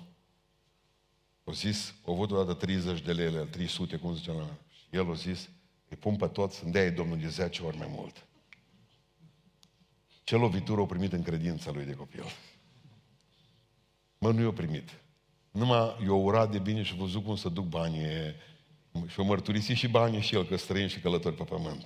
a 1.52 1.54
zis, 1.54 1.94
a 2.06 2.12
avut 2.12 2.32
odată 2.32 2.54
30 2.54 3.02
de 3.02 3.14
lei, 3.14 3.48
300, 3.48 3.98
cum 3.98 4.16
zice 4.16 4.32
la 4.32 4.58
Și 4.70 4.86
el 4.90 5.12
a 5.12 5.14
zis, 5.14 5.50
îi 5.90 5.98
pun 5.98 6.16
pe 6.16 6.28
toți 6.28 6.58
să-mi 6.58 6.72
dea 6.72 6.92
Domnul 6.92 7.20
de 7.20 7.28
10 7.28 7.64
ori 7.64 7.78
mai 7.78 7.88
mult. 7.90 8.26
Ce 10.24 10.36
lovitură 10.36 10.82
a 10.82 10.86
primit 10.86 11.14
în 11.14 11.22
credința 11.22 11.72
lui 11.72 11.86
de 11.86 11.94
copil. 11.94 12.24
Mă, 14.18 14.32
nu 14.32 14.42
i-a 14.42 14.52
primit. 14.52 14.90
Numai 15.52 15.98
i-a 16.04 16.14
urat 16.14 16.52
de 16.52 16.60
bine 16.60 16.84
și 16.84 16.94
a 16.94 17.00
văzut 17.00 17.24
cum 17.24 17.36
să 17.36 17.50
duc 17.50 17.66
banii. 17.66 18.36
Și 19.08 19.20
a 19.20 19.24
mărturisit 19.24 19.78
și 19.78 19.88
banii 19.88 20.22
și 20.22 20.36
el, 20.36 20.46
că 20.46 20.56
străin 20.56 20.88
și 20.88 21.00
călători 21.00 21.36
pe 21.36 21.44
pământ. 21.44 21.86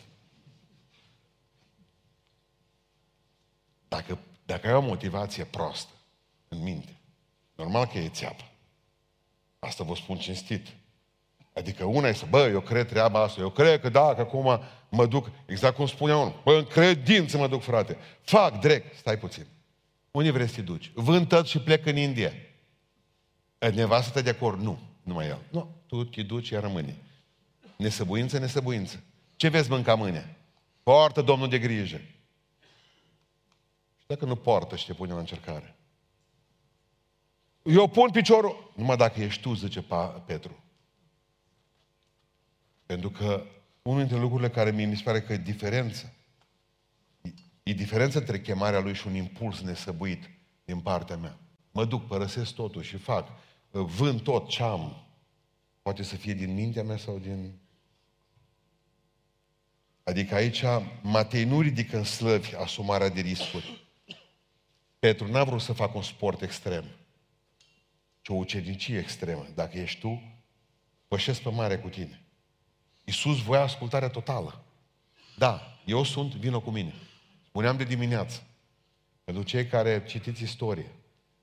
Dacă, 3.87 4.19
dacă 4.45 4.67
ai 4.67 4.73
o 4.73 4.81
motivație 4.81 5.43
prostă 5.43 5.91
în 6.47 6.63
minte, 6.63 6.99
normal 7.55 7.85
că 7.85 7.97
e 7.97 8.09
țeapă. 8.09 8.43
Asta 9.65 9.83
vă 9.83 9.95
spun 9.95 10.17
cinstit. 10.17 10.67
Adică 11.53 11.83
una 11.83 12.07
e 12.07 12.13
să, 12.13 12.25
bă, 12.29 12.47
eu 12.51 12.59
cred 12.59 12.87
treaba 12.87 13.21
asta, 13.21 13.41
eu 13.41 13.49
cred 13.49 13.81
că 13.81 13.89
da, 13.89 14.13
că 14.15 14.21
acum 14.21 14.59
mă 14.89 15.05
duc, 15.05 15.31
exact 15.45 15.75
cum 15.75 15.87
spunea 15.87 16.17
unul, 16.17 16.41
bă, 16.43 16.53
în 16.53 16.65
credință 16.65 17.37
mă 17.37 17.47
duc, 17.47 17.61
frate. 17.61 17.97
Fac 18.21 18.59
direct, 18.59 18.97
stai 18.97 19.17
puțin. 19.17 19.45
Unde 20.11 20.31
vrei 20.31 20.47
să 20.47 20.55
te 20.55 20.61
duci? 20.61 20.91
Vând 20.93 21.27
tot 21.27 21.47
și 21.47 21.59
plec 21.59 21.85
în 21.85 21.97
India. 21.97 22.31
Nevastă 23.73 24.21
de 24.21 24.29
acord? 24.29 24.61
Nu, 24.61 24.79
numai 25.03 25.27
el. 25.27 25.41
Nu, 25.49 25.75
tu 25.87 26.03
te 26.03 26.21
duci, 26.21 26.49
ea 26.49 26.59
rămâne. 26.59 26.95
Nesăbuință, 27.77 28.39
nesăbuință. 28.39 29.03
Ce 29.35 29.47
vezi 29.47 29.69
mânca 29.69 29.95
mâine? 29.95 30.37
Poartă 30.83 31.21
Domnul 31.21 31.49
de 31.49 31.59
grijă. 31.59 31.97
Și 33.97 34.05
dacă 34.07 34.25
nu 34.25 34.35
poartă 34.35 34.75
și 34.75 34.85
te 34.85 34.93
pune 34.93 35.13
la 35.13 35.19
încercare? 35.19 35.75
Eu 37.65 37.87
pun 37.87 38.11
piciorul, 38.11 38.71
numai 38.75 38.97
dacă 38.97 39.21
ești 39.21 39.41
tu, 39.41 39.53
zice 39.53 39.85
Petru. 40.25 40.63
Pentru 42.85 43.09
că 43.09 43.45
unul 43.81 43.99
dintre 43.99 44.17
lucrurile 44.17 44.49
care 44.49 44.71
mi 44.71 44.95
se 44.95 45.03
pare 45.03 45.21
că 45.21 45.33
e 45.33 45.37
diferență, 45.37 46.13
e 47.63 47.73
diferența 47.73 48.19
între 48.19 48.41
chemarea 48.41 48.79
lui 48.79 48.93
și 48.93 49.07
un 49.07 49.15
impuls 49.15 49.61
nesăbuit 49.61 50.29
din 50.65 50.79
partea 50.79 51.17
mea. 51.17 51.37
Mă 51.71 51.85
duc, 51.85 52.07
părăsesc 52.07 52.53
totul 52.53 52.81
și 52.81 52.97
fac, 52.97 53.27
vând 53.71 54.21
tot 54.21 54.49
ce 54.49 54.63
am. 54.63 55.05
Poate 55.81 56.03
să 56.03 56.15
fie 56.15 56.33
din 56.33 56.53
mintea 56.53 56.83
mea 56.83 56.97
sau 56.97 57.17
din... 57.17 57.59
Adică 60.03 60.35
aici 60.35 60.63
Matei 61.01 61.43
nu 61.43 61.61
ridică 61.61 61.97
în 61.97 62.03
slăvi 62.03 62.55
asumarea 62.55 63.09
de 63.09 63.21
riscuri. 63.21 63.87
Petru 64.99 65.27
n-a 65.27 65.43
vrut 65.43 65.61
să 65.61 65.73
facă 65.73 65.97
un 65.97 66.03
sport 66.03 66.41
extrem, 66.41 66.85
ci 68.25 68.29
o 68.29 68.33
ucenicie 68.33 68.97
extremă. 68.97 69.45
Dacă 69.55 69.77
ești 69.77 69.99
tu, 69.99 70.21
pășesc 71.07 71.41
pe 71.41 71.49
mare 71.49 71.77
cu 71.77 71.87
tine. 71.87 72.21
Iisus 73.03 73.41
voia 73.41 73.61
ascultarea 73.61 74.09
totală. 74.09 74.63
Da, 75.37 75.79
eu 75.85 76.03
sunt, 76.03 76.33
vină 76.33 76.59
cu 76.59 76.69
mine. 76.69 76.93
Spuneam 77.47 77.77
de 77.77 77.83
dimineață. 77.83 78.43
Pentru 79.23 79.43
cei 79.43 79.65
care 79.65 80.03
citiți 80.07 80.43
istorie, 80.43 80.91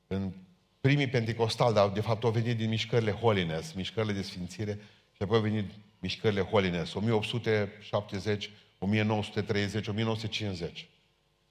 în 0.07 0.33
primii 0.81 1.09
pentecostali, 1.09 1.75
dar 1.75 1.89
de 1.89 2.01
fapt 2.01 2.25
au 2.25 2.31
venit 2.31 2.57
din 2.57 2.69
mișcările 2.69 3.13
Holiness, 3.13 3.73
mișcările 3.73 4.13
de 4.13 4.23
sfințire, 4.23 4.79
și 5.13 5.23
apoi 5.23 5.37
au 5.37 5.43
venit 5.43 5.71
mișcările 5.99 6.41
Holiness, 6.41 6.95
1870, 6.95 8.51
1930, 8.79 9.87
1950. 9.87 10.89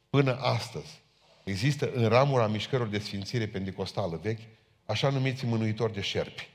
Până 0.10 0.40
astăzi 0.40 1.02
există 1.44 1.92
în 1.92 2.08
ramura 2.08 2.48
mișcărilor 2.48 2.92
de 2.92 3.00
sfințire 3.00 3.48
pentecostală 3.48 4.20
vechi, 4.24 4.42
așa 4.92 5.10
numiți 5.10 5.46
mânuitori 5.46 5.94
de 5.94 6.02
șerpi. 6.02 6.50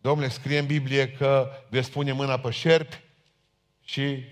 Domnule, 0.00 0.28
scrie 0.28 0.58
în 0.58 0.66
Biblie 0.66 1.12
că 1.12 1.50
veți 1.70 1.90
pune 1.90 2.12
mâna 2.12 2.38
pe 2.38 2.50
șerpi 2.50 3.00
și 3.80 4.24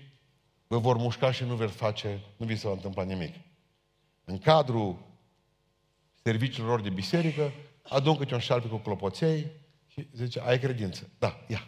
vă 0.67 0.77
vor 0.77 0.97
mușca 0.97 1.31
și 1.31 1.43
nu 1.43 1.55
veți 1.55 1.73
face, 1.73 2.21
nu 2.37 2.45
vi 2.45 2.55
se 2.55 2.67
va 2.67 2.73
întâmpla 2.73 3.03
nimic. 3.03 3.35
În 4.23 4.39
cadrul 4.39 4.99
serviciilor 6.23 6.81
de 6.81 6.89
biserică, 6.89 7.51
adun 7.83 8.17
câte 8.17 8.33
un 8.33 8.39
șarpe 8.39 8.67
cu 8.67 8.77
clopoței 8.77 9.51
și 9.87 10.07
zice, 10.13 10.39
ai 10.39 10.59
credință. 10.59 11.09
Da, 11.19 11.45
ia. 11.47 11.67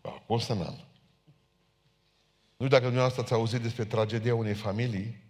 Acum 0.00 0.38
să 0.38 0.54
n-am. 0.54 0.86
Nu 2.56 2.64
știu 2.64 2.68
dacă 2.68 2.82
dumneavoastră 2.82 3.22
ați 3.22 3.32
auzit 3.32 3.60
despre 3.60 3.84
tragedia 3.84 4.34
unei 4.34 4.54
familii. 4.54 5.27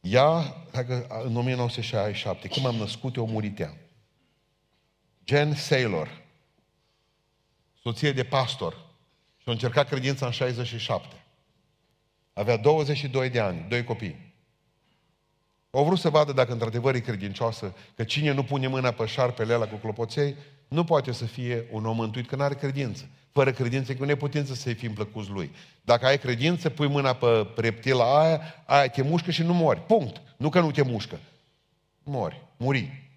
Ea, 0.00 0.56
dacă 0.70 1.06
în 1.24 1.36
1967, 1.36 2.48
când 2.48 2.66
m-am 2.66 2.74
născut, 2.74 3.16
eu 3.16 3.26
murit 3.26 3.58
ea. 3.58 3.76
Jen 5.24 5.54
Saylor, 5.54 6.24
soție 7.82 8.12
de 8.12 8.24
pastor, 8.24 8.86
și 9.36 9.48
a 9.48 9.50
încercat 9.50 9.88
credința 9.88 10.26
în 10.26 10.32
67. 10.32 11.24
Avea 12.32 12.56
22 12.56 13.30
de 13.30 13.40
ani, 13.40 13.66
doi 13.68 13.84
copii. 13.84 14.34
Au 15.70 15.84
vrut 15.84 15.98
să 15.98 16.10
vadă 16.10 16.32
dacă 16.32 16.52
într-adevăr 16.52 16.94
e 16.94 17.00
credincioasă, 17.00 17.74
că 17.94 18.04
cine 18.04 18.32
nu 18.32 18.44
pune 18.44 18.66
mâna 18.66 18.90
pe 18.90 19.06
șarpele 19.06 19.54
ăla 19.54 19.68
cu 19.68 19.76
clopoței, 19.76 20.36
nu 20.68 20.84
poate 20.84 21.12
să 21.12 21.24
fie 21.24 21.66
un 21.70 21.86
om 21.86 21.96
mântuit, 21.96 22.28
că 22.28 22.36
nu 22.36 22.42
are 22.42 22.54
credință. 22.54 23.08
Fără 23.38 23.52
credință, 23.52 23.94
cu 23.94 24.04
neputință 24.04 24.54
să-i 24.54 24.74
fim 24.74 24.92
plăcuți 24.92 25.30
lui. 25.30 25.50
Dacă 25.82 26.06
ai 26.06 26.18
credință, 26.18 26.70
pui 26.70 26.88
mâna 26.88 27.12
pe 27.12 27.46
reptila 27.56 28.20
aia, 28.20 28.40
aia 28.66 28.88
te 28.88 29.02
mușcă 29.02 29.30
și 29.30 29.42
nu 29.42 29.54
mori. 29.54 29.80
Punct. 29.80 30.20
Nu 30.36 30.48
că 30.48 30.60
nu 30.60 30.70
te 30.70 30.82
mușcă. 30.82 31.20
Mori. 32.02 32.42
Muri. 32.56 33.10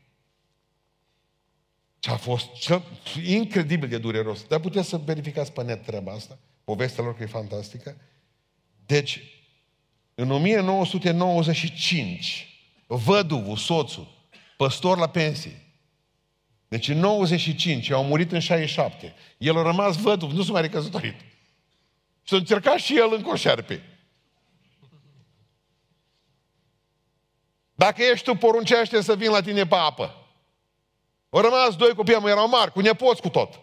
Ce 1.99 2.09
a 2.09 2.15
fost 2.15 2.53
ce, 2.53 2.81
incredibil 3.25 3.89
de 3.89 3.97
dureros. 3.97 4.45
Dar 4.47 4.59
puteți 4.59 4.89
să 4.89 4.97
verificați 4.97 5.51
pe 5.51 5.63
net 5.63 5.85
treaba 5.85 6.11
asta. 6.11 6.37
Povestea 6.63 7.03
lor 7.03 7.15
că 7.15 7.23
e 7.23 7.25
fantastică. 7.25 7.97
Deci, 8.85 9.21
în 10.15 10.31
1995, 10.31 12.47
văduvul, 12.87 13.57
soțul, 13.57 14.07
păstor 14.57 14.97
la 14.97 15.09
pensie, 15.09 15.61
Deci 16.71 16.87
în 16.87 16.97
95, 16.97 17.89
au 17.89 18.03
murit 18.03 18.31
în 18.31 18.39
67. 18.39 19.13
El 19.37 19.57
a 19.57 19.61
rămas 19.61 19.97
văduv, 19.97 20.31
nu 20.31 20.43
s-a 20.43 20.51
mai 20.51 20.61
recăsătorit. 20.61 21.15
Și 22.23 22.33
a 22.33 22.37
încercat 22.37 22.77
și 22.77 22.97
el 22.97 23.13
în 23.13 23.21
coșerpe. 23.21 23.83
Dacă 27.75 28.03
ești 28.03 28.25
tu, 28.25 28.35
poruncește 28.35 29.01
să 29.01 29.15
vin 29.15 29.31
la 29.31 29.41
tine 29.41 29.65
pe 29.65 29.75
apă. 29.75 30.15
Au 31.29 31.41
rămas 31.41 31.75
doi 31.75 31.93
copii, 31.93 32.15
mă 32.15 32.29
erau 32.29 32.49
mari, 32.49 32.71
cu 32.71 32.79
nepoți 32.79 33.21
cu 33.21 33.29
tot. 33.29 33.59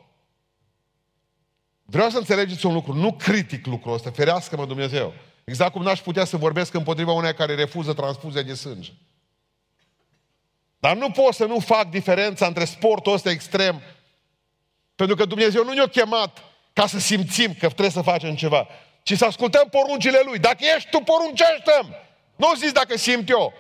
Vreau 1.84 2.10
să 2.10 2.18
înțelegeți 2.18 2.66
un 2.66 2.72
lucru, 2.72 2.94
nu 2.94 3.12
critic 3.12 3.66
lucrul 3.66 3.94
ăsta, 3.94 4.10
ferească-mă 4.10 4.66
Dumnezeu. 4.66 5.14
Exact 5.44 5.72
cum 5.72 5.82
n-aș 5.82 6.00
putea 6.00 6.24
să 6.24 6.36
vorbesc 6.36 6.74
împotriva 6.74 7.12
unei 7.12 7.34
care 7.34 7.54
refuză 7.54 7.92
transfuzia 7.92 8.42
de 8.42 8.54
sânge. 8.54 8.92
Dar 10.78 10.97
nu 10.97 11.11
pot 11.11 11.35
să 11.35 11.44
nu 11.44 11.58
fac 11.58 11.90
diferența 11.90 12.47
între 12.47 12.64
sportul 12.64 13.12
ăsta 13.12 13.30
extrem, 13.30 13.82
pentru 14.94 15.16
că 15.16 15.25
Dumnezeu 15.25 15.64
nu 15.64 15.73
ne-a 15.73 15.87
chemat 15.87 16.44
ca 16.73 16.87
să 16.87 16.99
simțim 16.99 17.52
că 17.52 17.66
trebuie 17.66 17.90
să 17.90 18.02
facem 18.02 18.35
ceva, 18.35 18.68
ci 19.02 19.16
să 19.16 19.25
ascultăm 19.25 19.68
poruncile 19.68 20.20
Lui. 20.25 20.38
Dacă 20.38 20.64
ești 20.76 20.90
tu, 20.90 20.99
poruncește-mi! 20.99 22.06
Nu 22.37 22.54
zici 22.54 22.73
dacă 22.73 22.97
simt 22.97 23.28
eu. 23.28 23.52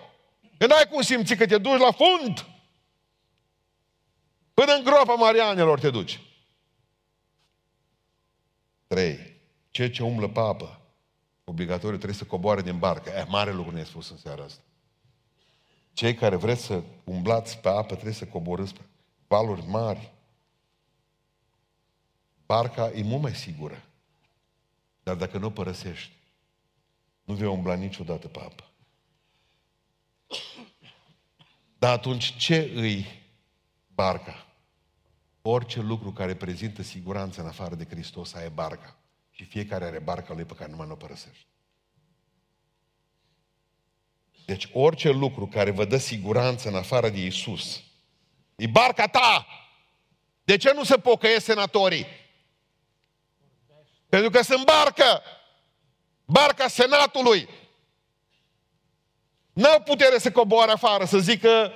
Că 0.58 0.66
n-ai 0.66 0.88
cum 0.90 1.00
simți 1.00 1.34
că 1.34 1.46
te 1.46 1.58
duci 1.58 1.80
la 1.80 1.92
fund. 1.92 2.46
Până 4.54 4.72
în 4.72 4.84
groapa 4.84 5.14
Marianelor 5.14 5.80
te 5.80 5.90
duci. 5.90 6.20
Trei. 8.86 9.36
Ceea 9.70 9.90
ce 9.90 10.02
umblă 10.02 10.28
pe 10.28 10.40
apă, 10.40 10.80
obligatoriu 11.44 11.96
trebuie 11.96 12.18
să 12.18 12.24
coboare 12.24 12.62
din 12.62 12.78
barcă. 12.78 13.10
E, 13.10 13.24
mare 13.28 13.52
lucru 13.52 13.72
ne-ai 13.72 13.86
spus 13.86 14.10
în 14.10 14.16
seara 14.16 14.42
asta. 14.42 14.62
Cei 15.98 16.14
care 16.14 16.36
vreți 16.36 16.62
să 16.62 16.82
umblați 17.04 17.58
pe 17.58 17.68
apă 17.68 17.94
trebuie 17.94 18.14
să 18.14 18.26
coborâți 18.26 18.74
pe 18.74 18.80
valuri 19.26 19.66
mari. 19.66 20.12
Barca 22.46 22.90
e 22.90 23.02
mult 23.02 23.22
mai 23.22 23.34
sigură. 23.34 23.84
Dar 25.02 25.16
dacă 25.16 25.38
nu 25.38 25.46
o 25.46 25.50
părăsești, 25.50 26.12
nu 27.24 27.34
vei 27.34 27.48
umbla 27.48 27.74
niciodată 27.74 28.28
pe 28.28 28.38
apă. 28.38 28.70
Dar 31.78 31.92
atunci 31.92 32.36
ce 32.36 32.72
îi 32.74 33.06
barca? 33.94 34.46
Orice 35.42 35.80
lucru 35.80 36.12
care 36.12 36.34
prezintă 36.34 36.82
siguranță 36.82 37.40
în 37.40 37.46
afară 37.46 37.74
de 37.74 37.84
Hristos 37.84 38.34
aia 38.34 38.44
e 38.44 38.48
barca. 38.48 38.96
Și 39.30 39.44
fiecare 39.44 39.84
are 39.84 39.98
barca 39.98 40.34
lui 40.34 40.44
pe 40.44 40.54
care 40.54 40.70
numai 40.70 40.86
nu 40.86 40.92
o 40.92 40.96
părăsește. 40.96 41.46
Deci 44.48 44.68
orice 44.72 45.10
lucru 45.10 45.46
care 45.46 45.70
vă 45.70 45.84
dă 45.84 45.96
siguranță 45.96 46.68
în 46.68 46.74
afară 46.74 47.08
de 47.08 47.18
Isus, 47.18 47.82
e 48.56 48.66
barca 48.66 49.06
ta! 49.06 49.46
De 50.44 50.56
ce 50.56 50.72
nu 50.72 50.84
se 50.84 50.96
pocăiesc 50.96 51.44
senatorii? 51.44 52.06
Pentru 54.08 54.30
că 54.30 54.42
sunt 54.42 54.64
barcă! 54.64 55.22
Barca 56.24 56.68
senatului! 56.68 57.48
N-au 59.52 59.80
putere 59.80 60.18
să 60.18 60.30
coboare 60.30 60.70
afară, 60.70 61.04
să 61.04 61.18
zică 61.18 61.72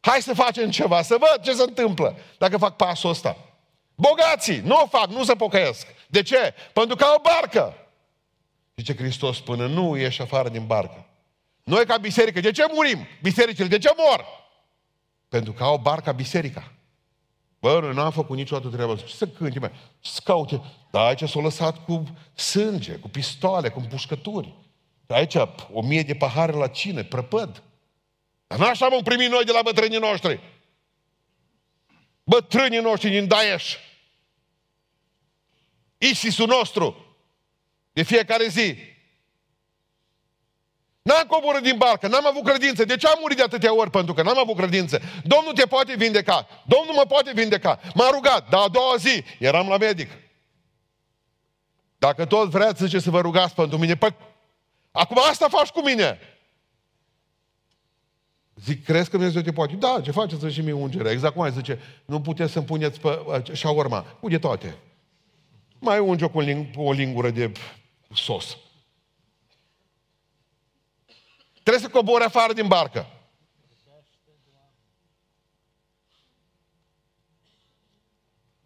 hai 0.00 0.22
să 0.22 0.34
facem 0.34 0.70
ceva, 0.70 1.02
să 1.02 1.16
văd 1.18 1.44
ce 1.44 1.52
se 1.52 1.62
întâmplă 1.62 2.18
dacă 2.38 2.56
fac 2.56 2.76
pasul 2.76 3.10
ăsta. 3.10 3.36
Bogații 3.94 4.60
nu 4.60 4.80
o 4.82 4.86
fac, 4.86 5.06
nu 5.06 5.24
se 5.24 5.34
pocăiesc. 5.34 5.86
De 6.06 6.22
ce? 6.22 6.54
Pentru 6.72 6.96
că 6.96 7.04
au 7.04 7.20
barcă. 7.22 7.74
Zice 8.76 8.94
Hristos, 8.96 9.40
până 9.40 9.66
nu 9.66 9.96
ieși 9.96 10.22
afară 10.22 10.48
din 10.48 10.66
barcă. 10.66 11.08
Noi 11.64 11.86
ca 11.86 11.96
biserică, 11.96 12.40
de 12.40 12.50
ce 12.50 12.64
murim? 12.72 13.06
Bisericile, 13.22 13.66
de 13.66 13.78
ce 13.78 13.90
mor? 13.96 14.26
Pentru 15.28 15.52
că 15.52 15.62
au 15.62 15.78
barca 15.78 16.12
biserica. 16.12 16.72
Bă, 17.58 17.80
noi 17.80 17.94
n-am 17.94 18.10
făcut 18.10 18.36
niciodată 18.36 18.74
treaba 18.74 18.96
Ce 18.96 19.14
să 19.14 19.26
cânti, 19.26 19.58
mai? 19.58 19.72
Să 20.02 20.20
caute. 20.24 20.62
Dar 20.90 21.06
aici 21.06 21.28
s-au 21.28 21.42
lăsat 21.42 21.84
cu 21.84 22.04
sânge, 22.34 22.92
cu 22.92 23.08
pistoale, 23.08 23.68
cu 23.68 23.78
împușcături. 23.78 24.54
Aici 25.06 25.34
o 25.72 25.82
mie 25.82 26.02
de 26.02 26.14
pahare 26.14 26.52
la 26.52 26.66
cine, 26.66 27.04
prăpăd. 27.04 27.62
Dar 28.46 28.58
nu 28.58 28.64
așa 28.64 28.88
vom 28.88 29.02
primi 29.02 29.26
noi 29.26 29.44
de 29.44 29.52
la 29.52 29.62
bătrânii 29.62 29.98
noștri. 29.98 30.40
Bătrânii 32.24 32.80
noștri 32.80 33.10
din 33.10 33.26
Daesh. 33.26 33.74
ISIS-ul 35.98 36.46
nostru. 36.46 37.16
De 37.92 38.02
fiecare 38.02 38.48
zi. 38.48 38.76
N-am 41.04 41.26
coborât 41.26 41.62
din 41.62 41.76
barcă, 41.76 42.08
n-am 42.08 42.26
avut 42.26 42.44
credință. 42.44 42.84
De 42.84 42.96
ce 42.96 43.06
am 43.06 43.18
murit 43.20 43.36
de 43.36 43.42
atâtea 43.42 43.76
ori? 43.76 43.90
Pentru 43.90 44.14
că 44.14 44.22
n-am 44.22 44.38
avut 44.38 44.56
credință. 44.56 45.00
Domnul 45.24 45.52
te 45.52 45.66
poate 45.66 45.94
vindeca. 45.96 46.46
Domnul 46.66 46.94
mă 46.94 47.04
poate 47.08 47.32
vindeca. 47.34 47.80
M-a 47.94 48.10
rugat, 48.10 48.48
dar 48.48 48.60
a 48.62 48.68
doua 48.68 48.96
zi 48.96 49.24
eram 49.38 49.68
la 49.68 49.76
medic. 49.76 50.10
Dacă 51.98 52.24
tot 52.24 52.48
vreți, 52.48 52.84
zice, 52.84 52.98
să 52.98 53.10
vă 53.10 53.20
rugați 53.20 53.54
pentru 53.54 53.78
mine, 53.78 53.96
păi, 53.96 54.14
acum 54.92 55.16
asta 55.30 55.48
faci 55.48 55.68
cu 55.68 55.82
mine. 55.82 56.18
Zic, 58.54 58.84
crezi 58.84 59.10
că 59.10 59.16
Dumnezeu 59.16 59.42
te 59.42 59.52
poate? 59.52 59.74
Da, 59.74 60.00
ce 60.04 60.10
faceți 60.10 60.46
și 60.46 60.60
mie 60.60 60.72
ungere? 60.72 61.10
Exact 61.10 61.34
cum 61.34 61.42
ai 61.42 61.52
zice, 61.52 61.80
nu 62.04 62.20
puteți 62.20 62.52
să-mi 62.52 62.64
puneți 62.64 63.00
pe 63.00 63.18
șaorma. 63.52 64.06
Unde 64.20 64.38
toate. 64.38 64.76
Mai 65.78 65.98
unge 65.98 66.26
cu 66.26 66.38
o 66.76 66.92
lingură 66.92 67.30
de 67.30 67.52
sos. 68.14 68.56
Trebuie 71.74 71.92
să 71.92 71.98
cobori 71.98 72.24
afară 72.24 72.52
din 72.52 72.66
barcă. 72.66 73.06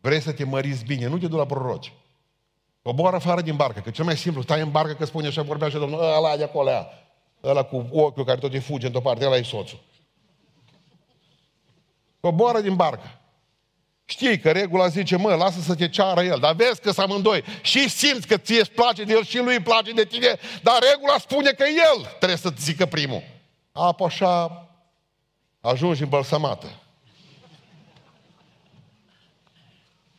Vrei 0.00 0.20
să 0.20 0.32
te 0.32 0.44
măriți 0.44 0.84
bine, 0.84 1.06
nu 1.06 1.18
te 1.18 1.26
du 1.26 1.36
la 1.36 1.46
proroci. 1.46 1.92
Coboară 2.82 3.16
afară 3.16 3.40
din 3.40 3.56
barcă, 3.56 3.80
că 3.80 3.90
cel 3.90 4.04
mai 4.04 4.16
simplu, 4.16 4.42
stai 4.42 4.60
în 4.60 4.70
barcă 4.70 4.94
că 4.94 5.04
spune 5.04 5.26
așa, 5.26 5.42
vorbea 5.42 5.66
așa 5.66 5.78
domnul, 5.78 6.00
ăla 6.00 6.36
de 6.36 6.42
acolo, 6.42 6.68
ăla, 6.68 6.88
ăla 7.42 7.62
cu 7.62 7.88
ochiul 7.92 8.24
care 8.24 8.38
tot 8.38 8.52
îi 8.52 8.60
fuge 8.60 8.86
într-o 8.86 9.00
parte, 9.00 9.26
ăla 9.26 9.36
e 9.36 9.42
soțul. 9.42 9.80
Coboară 12.20 12.60
din 12.60 12.76
barcă. 12.76 13.17
Știi 14.10 14.38
că 14.38 14.50
regula 14.50 14.88
zice, 14.88 15.16
mă, 15.16 15.34
lasă 15.34 15.60
să 15.60 15.74
te 15.74 15.88
ceară 15.88 16.22
el, 16.22 16.38
dar 16.40 16.54
vezi 16.54 16.80
că 16.80 16.90
sunt 16.90 17.10
amândoi 17.10 17.44
și 17.62 17.88
simți 17.88 18.26
că 18.26 18.36
ție 18.36 18.60
îți 18.60 18.70
place 18.70 19.04
de 19.04 19.12
el 19.12 19.24
și 19.24 19.38
lui 19.38 19.54
îi 19.54 19.62
place 19.62 19.92
de 19.92 20.04
tine, 20.04 20.38
dar 20.62 20.78
regula 20.90 21.18
spune 21.18 21.50
că 21.50 21.64
el 21.68 22.04
trebuie 22.18 22.38
să-ți 22.38 22.62
zică 22.62 22.86
primul. 22.86 23.22
Apă 23.72 24.04
așa 24.04 24.66
ajungi 25.60 26.02
în 26.02 26.08
bălsamată. 26.08 26.66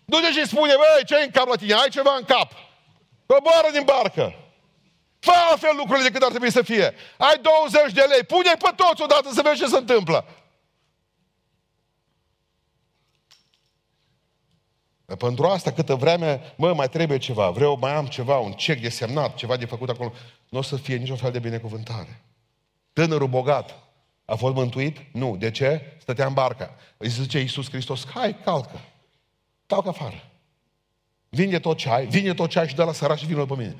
Du-te 0.06 0.32
și 0.32 0.48
spune, 0.48 0.74
băi, 0.76 1.06
ce 1.06 1.16
în 1.16 1.32
cap 1.32 1.48
la 1.48 1.56
tine? 1.56 1.74
Ai 1.74 1.90
ceva 1.90 2.16
în 2.18 2.24
cap? 2.24 2.52
Coboară 3.26 3.68
din 3.72 3.84
barcă. 3.84 4.36
Fă 5.20 5.32
altfel 5.50 5.76
lucrurile 5.76 6.08
decât 6.08 6.22
ar 6.22 6.30
trebui 6.30 6.52
să 6.52 6.62
fie. 6.62 6.96
Ai 7.18 7.40
20 7.42 7.94
de 7.94 8.02
lei, 8.02 8.24
pune 8.24 8.54
pe 8.60 8.72
toți 8.76 9.02
odată 9.02 9.30
să 9.34 9.42
vezi 9.42 9.60
ce 9.62 9.68
se 9.68 9.78
întâmplă. 9.78 10.26
Pentru 15.18 15.46
asta, 15.46 15.72
câtă 15.72 15.96
vreme, 15.96 16.42
mă, 16.56 16.74
mai 16.74 16.90
trebuie 16.90 17.18
ceva, 17.18 17.50
vreau, 17.50 17.78
mai 17.82 17.94
am 17.96 18.08
ceva, 18.08 18.38
un 18.38 18.52
cec 18.52 18.82
de 18.82 18.90
semnat, 18.90 19.36
ceva 19.36 19.58
de 19.58 19.66
făcut 19.66 19.90
acolo, 19.90 20.14
nu 20.50 20.58
o 20.58 20.62
să 20.62 20.76
fie 20.76 20.96
niciun 20.96 21.16
fel 21.16 21.32
de 21.32 21.40
binecuvântare. 21.40 22.22
Tânărul 22.94 23.28
bogat 23.28 23.76
a 24.26 24.36
fost 24.36 24.56
mântuit? 24.56 24.98
Nu. 25.14 25.38
De 25.38 25.52
ce? 25.52 25.98
Stătea 26.02 26.26
în 26.26 26.34
barcă. 26.34 26.76
Îi 26.98 27.10
zice 27.10 27.40
Iisus 27.40 27.70
Hristos, 27.70 28.08
hai, 28.08 28.40
calcă. 28.44 28.80
Calcă 29.66 29.90
afară. 29.90 30.30
Vinde 31.30 31.60
tot 31.60 31.78
ce 31.78 31.90
ai, 31.90 32.06
vinde 32.06 32.34
tot 32.34 32.50
ce 32.50 32.60
ai 32.60 32.68
și 32.68 32.76
dă 32.76 32.84
la 32.84 32.92
sărac 32.92 33.18
și 33.18 33.26
vină 33.26 33.46
pe 33.46 33.56
mine. 33.56 33.76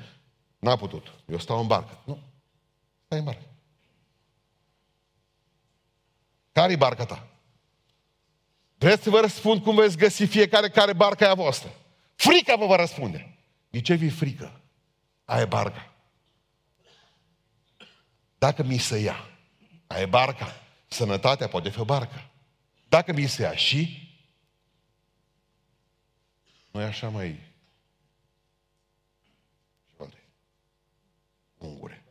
N-a 0.58 0.76
putut. 0.76 1.14
Eu 1.26 1.38
stau 1.38 1.60
în 1.60 1.66
barcă. 1.66 1.98
Nu. 2.04 2.18
Stai 3.04 3.18
în 3.18 3.24
barcă. 3.24 3.42
Care-i 6.52 6.76
barca 6.76 7.04
ta? 7.04 7.29
Vreți 8.80 9.02
să 9.02 9.10
vă 9.10 9.20
răspund 9.20 9.62
cum 9.62 9.74
veți 9.74 9.96
găsi 9.96 10.24
fiecare 10.24 10.68
care 10.68 10.92
barca 10.92 11.24
e 11.24 11.28
a 11.28 11.34
voastră. 11.34 11.70
Frica 12.14 12.56
vă 12.56 12.66
va 12.66 12.76
răspunde. 12.76 13.38
De 13.70 13.80
ce 13.80 13.94
vi 13.94 14.08
frică? 14.08 14.60
Aia 15.24 15.40
e 15.40 15.44
barca. 15.44 15.92
Dacă 18.38 18.62
mi 18.62 18.78
se 18.78 18.98
ia, 18.98 19.28
aia 19.86 20.02
e 20.02 20.06
barca. 20.06 20.60
Sănătatea 20.88 21.48
poate 21.48 21.68
fi 21.70 21.80
o 21.80 21.84
barcă. 21.84 22.30
Dacă 22.88 23.12
mi 23.12 23.26
se 23.26 23.42
ia 23.42 23.54
și, 23.54 24.08
nu 26.70 26.80
e 26.80 26.84
așa 26.84 27.08
mai 27.08 27.40
ungure. 31.58 32.04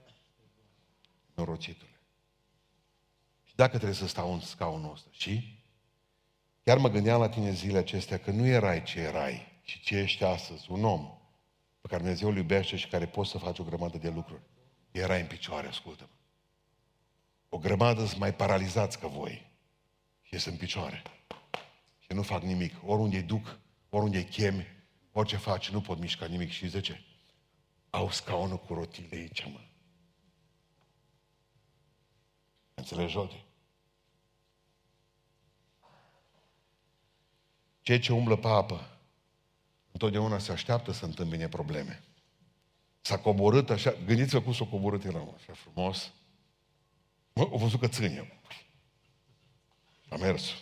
Norocitule. 1.33 1.99
Și 3.45 3.55
dacă 3.55 3.75
trebuie 3.75 3.97
să 3.97 4.07
stau 4.07 4.33
în 4.33 4.39
scaunul 4.39 4.91
ăsta, 4.91 5.09
și 5.11 5.58
Chiar 6.63 6.77
mă 6.77 6.89
gândeam 6.89 7.19
la 7.19 7.29
tine 7.29 7.51
zilele 7.51 7.77
acestea 7.77 8.17
că 8.17 8.31
nu 8.31 8.45
erai 8.45 8.83
ce 8.83 8.99
erai, 8.99 9.61
ci 9.63 9.79
ce 9.81 9.97
ești 9.97 10.23
astăzi, 10.23 10.71
un 10.71 10.83
om 10.83 11.19
pe 11.81 11.87
care 11.87 12.01
Dumnezeu 12.01 12.29
îl 12.29 12.35
iubește 12.35 12.75
și 12.75 12.87
care 12.87 13.05
poți 13.07 13.29
să 13.29 13.37
faci 13.37 13.59
o 13.59 13.63
grămadă 13.63 13.97
de 13.97 14.09
lucruri. 14.09 14.41
Erai 14.91 15.21
în 15.21 15.27
picioare, 15.27 15.67
ascultă 15.67 16.03
-mă. 16.03 16.17
O 17.49 17.57
grămadă 17.57 18.05
sunt 18.05 18.19
mai 18.19 18.33
paralizați 18.33 18.99
ca 18.99 19.07
voi 19.07 19.51
și 20.21 20.39
sunt 20.39 20.53
în 20.53 20.59
picioare. 20.59 21.01
Și 21.99 22.07
Și 22.09 22.13
nu 22.13 22.21
fac 22.21 22.41
nimic. 22.41 22.73
Oriunde 22.85 23.15
îi 23.15 23.23
duc, 23.23 23.59
oriunde 23.89 24.17
îi 24.17 24.23
chemi, 24.23 24.67
orice 25.11 25.37
faci, 25.37 25.69
nu 25.69 25.81
pot 25.81 25.99
mișca 25.99 26.25
nimic. 26.25 26.49
Și 26.49 26.65
de 26.65 26.79
ce? 26.79 27.01
Au 27.89 28.11
scaunul 28.11 28.57
cu 28.57 28.73
rotile 28.73 29.15
aici, 29.17 29.45
mă. 29.45 29.59
Înțelegi, 32.73 33.11
Jodi? 33.11 33.45
Cei 37.89 37.99
ce 37.99 38.13
umblă 38.13 38.35
pe 38.35 38.47
apă, 38.47 38.97
întotdeauna 39.91 40.37
se 40.37 40.51
așteaptă 40.51 40.91
să 40.91 41.05
întâmpine 41.05 41.47
probleme. 41.47 42.03
S-a 43.01 43.17
coborât 43.17 43.69
așa, 43.69 43.95
gândiți-vă 44.05 44.41
cum 44.41 44.53
s-a 44.53 44.65
coborât 44.65 45.03
el, 45.03 45.15
așa 45.15 45.53
frumos. 45.53 46.11
Mă, 47.33 47.41
au 47.51 47.57
văzut 47.57 47.79
că 47.79 47.87
ține. 47.87 48.41
A 50.09 50.15
mers. 50.15 50.53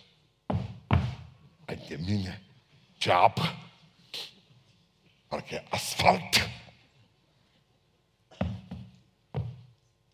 Ai 1.66 1.86
de 1.88 2.00
mine, 2.06 2.42
ce 2.98 3.12
apă! 3.12 3.56
Parcă 5.28 5.54
e 5.54 5.66
asfalt. 5.70 6.50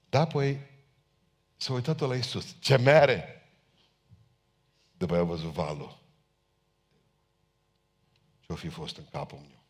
Da, 0.10 0.20
apoi 0.20 0.60
s-a 1.58 1.74
uitat 1.74 2.00
la 2.00 2.16
Iisus. 2.16 2.56
Ce 2.60 2.78
mere! 2.78 3.48
După 4.98 5.14
aia 5.14 5.22
a 5.22 5.26
văzut 5.26 5.52
valul. 5.52 6.02
Ce-o 8.46 8.56
fi 8.56 8.68
fost 8.68 8.98
în 8.98 9.06
capul 9.12 9.38
meu. 9.38 9.64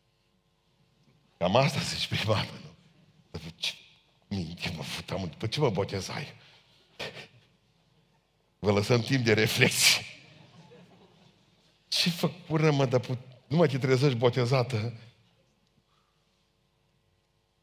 Cam 1.36 1.56
asta 1.56 1.80
zici 1.80 2.06
prima 2.06 2.34
dată, 2.34 2.52
nu? 2.52 3.50
Ce 3.56 3.74
minte, 4.28 4.72
mă 4.76 4.82
futam, 4.82 5.20
după 5.20 5.46
ce 5.46 5.60
mă 5.60 5.70
botezai? 5.70 6.34
Vă 8.58 8.72
lăsăm 8.72 9.00
timp 9.00 9.24
de 9.24 9.32
reflexie. 9.32 10.04
Ce 11.88 12.10
fac 12.10 12.30
până 12.30 12.70
mă, 12.70 12.86
dar 12.86 13.00
put... 13.00 13.18
nu 13.46 13.56
mai 13.56 13.68
te 13.68 13.78
trezești 13.78 14.18
botezată? 14.18 15.00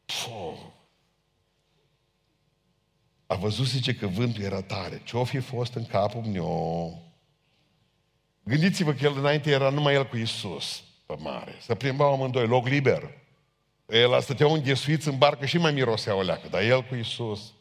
Puh. 0.04 0.58
A 3.26 3.34
văzut, 3.34 3.66
zice, 3.66 3.94
că 3.94 4.06
vântul 4.06 4.42
era 4.42 4.62
tare. 4.62 5.02
Ce-o 5.04 5.24
fi 5.24 5.38
fost 5.38 5.74
în 5.74 5.86
capul 5.86 6.22
meu? 6.22 7.02
Gândiți-vă 8.42 8.92
că 8.92 9.04
el 9.04 9.18
înainte 9.18 9.50
era 9.50 9.70
numai 9.70 9.94
el 9.94 10.08
cu 10.08 10.16
Isus 10.16 10.82
pe 11.14 11.22
mare. 11.22 11.58
Să 11.60 11.74
plimbau 11.74 12.12
amândoi, 12.12 12.46
loc 12.46 12.66
liber. 12.66 13.10
El 13.86 14.20
stătea 14.20 14.46
înghesuiți 14.46 15.08
în 15.08 15.18
barcă 15.18 15.46
și 15.46 15.58
mai 15.58 15.72
mirosea 15.72 16.14
o 16.14 16.22
leacă, 16.22 16.48
dar 16.48 16.62
el 16.62 16.82
cu 16.82 16.94
Isus 16.94 17.52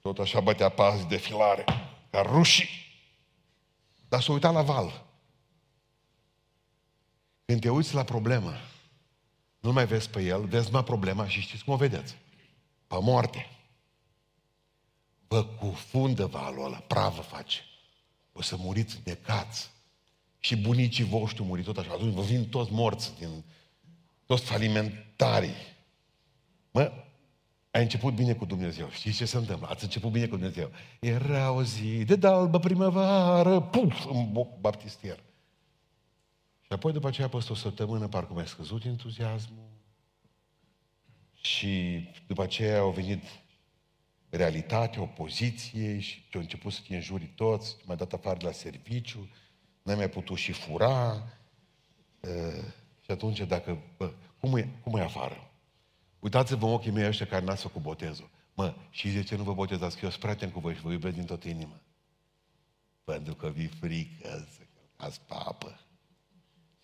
tot 0.00 0.18
așa 0.18 0.40
bătea 0.40 0.68
pas 0.68 1.06
de 1.06 1.16
filare, 1.16 1.64
ca 2.10 2.20
rușii. 2.20 2.68
Dar 4.08 4.20
s-a 4.20 4.32
uitat 4.32 4.52
la 4.52 4.62
val. 4.62 5.04
Când 7.44 7.60
te 7.60 7.70
uiți 7.70 7.94
la 7.94 8.04
problemă, 8.04 8.52
nu 9.60 9.72
mai 9.72 9.86
vezi 9.86 10.10
pe 10.10 10.22
el, 10.22 10.44
vezi 10.44 10.72
mai 10.72 10.84
problema 10.84 11.28
și 11.28 11.40
știți 11.40 11.64
cum 11.64 11.72
o 11.72 11.76
vedeți? 11.76 12.16
Pe 12.86 12.96
moarte. 13.00 13.50
Vă 15.28 15.44
cufundă 15.44 16.26
valul 16.26 16.64
ăla, 16.64 16.78
pravă 16.78 17.20
face. 17.20 17.60
O 18.32 18.42
să 18.42 18.56
muriți 18.56 19.02
de 19.02 19.16
cați. 19.16 19.70
Și 20.46 20.56
bunicii 20.56 21.04
voștri 21.04 21.42
muri 21.42 21.62
tot 21.62 21.76
așa. 21.76 21.92
Atunci 21.92 22.14
vă 22.14 22.22
vin 22.22 22.48
toți 22.48 22.72
morți 22.72 23.18
din 23.18 23.44
toți 24.26 24.44
falimentarii. 24.44 25.54
Mă, 26.70 26.92
ai 27.70 27.82
început 27.82 28.14
bine 28.14 28.34
cu 28.34 28.44
Dumnezeu. 28.44 28.90
Știți 28.90 29.16
ce 29.16 29.24
se 29.24 29.36
întâmplă? 29.36 29.68
Ați 29.68 29.84
început 29.84 30.10
bine 30.10 30.26
cu 30.26 30.36
Dumnezeu. 30.36 30.70
Era 31.00 31.50
o 31.50 31.62
zi 31.62 32.04
de 32.04 32.16
dalbă 32.16 32.58
primăvară, 32.58 33.60
puf, 33.60 34.04
în 34.04 34.46
baptistier. 34.60 35.22
Și 36.60 36.72
apoi 36.72 36.92
după 36.92 37.08
aceea, 37.08 37.28
peste 37.28 37.52
o 37.52 37.54
săptămână, 37.54 38.08
parcă 38.08 38.32
mai 38.32 38.46
scăzut 38.46 38.84
entuziasmul. 38.84 39.68
Și 41.40 42.04
după 42.26 42.42
aceea 42.42 42.78
au 42.78 42.90
venit 42.90 43.22
realitatea, 44.28 45.02
opoziție 45.02 45.98
și 46.00 46.24
au 46.34 46.40
început 46.40 46.72
să 46.72 46.80
te 46.88 46.94
înjuri 46.94 47.32
toți, 47.34 47.76
mai 47.84 47.96
dat 47.96 48.12
afară 48.12 48.36
de 48.36 48.44
la 48.44 48.52
serviciu, 48.52 49.28
n-ai 49.86 49.96
mai 49.96 50.08
putut 50.08 50.36
și 50.36 50.52
fura. 50.52 51.22
Uh, 52.20 52.62
și 53.00 53.10
atunci, 53.10 53.40
dacă, 53.40 53.78
bă, 53.96 54.12
cum 54.40 54.56
e, 54.56 54.68
cum 54.82 54.98
e 54.98 55.02
afară? 55.02 55.50
Uitați-vă 56.18 56.66
în 56.66 56.72
ochii 56.72 56.90
mei 56.90 57.06
ăștia 57.06 57.26
care 57.26 57.44
n-ați 57.44 57.62
făcut 57.62 57.82
botezul. 57.82 58.28
Mă, 58.54 58.74
și 58.90 59.08
de 59.08 59.22
ce 59.22 59.36
nu 59.36 59.42
vă 59.42 59.54
botezați? 59.54 59.96
Că 59.96 60.04
eu 60.04 60.10
sunt 60.10 60.22
prieten 60.22 60.50
cu 60.50 60.60
voi 60.60 60.74
și 60.74 60.80
vă 60.80 60.92
iubesc 60.92 61.14
din 61.14 61.24
toată 61.24 61.48
inima. 61.48 61.80
Pentru 63.04 63.34
că 63.34 63.48
vi 63.48 63.66
frică 63.66 64.48
să 64.56 64.62
călcați 64.74 65.20
pe 65.20 65.34
apă. 65.34 65.80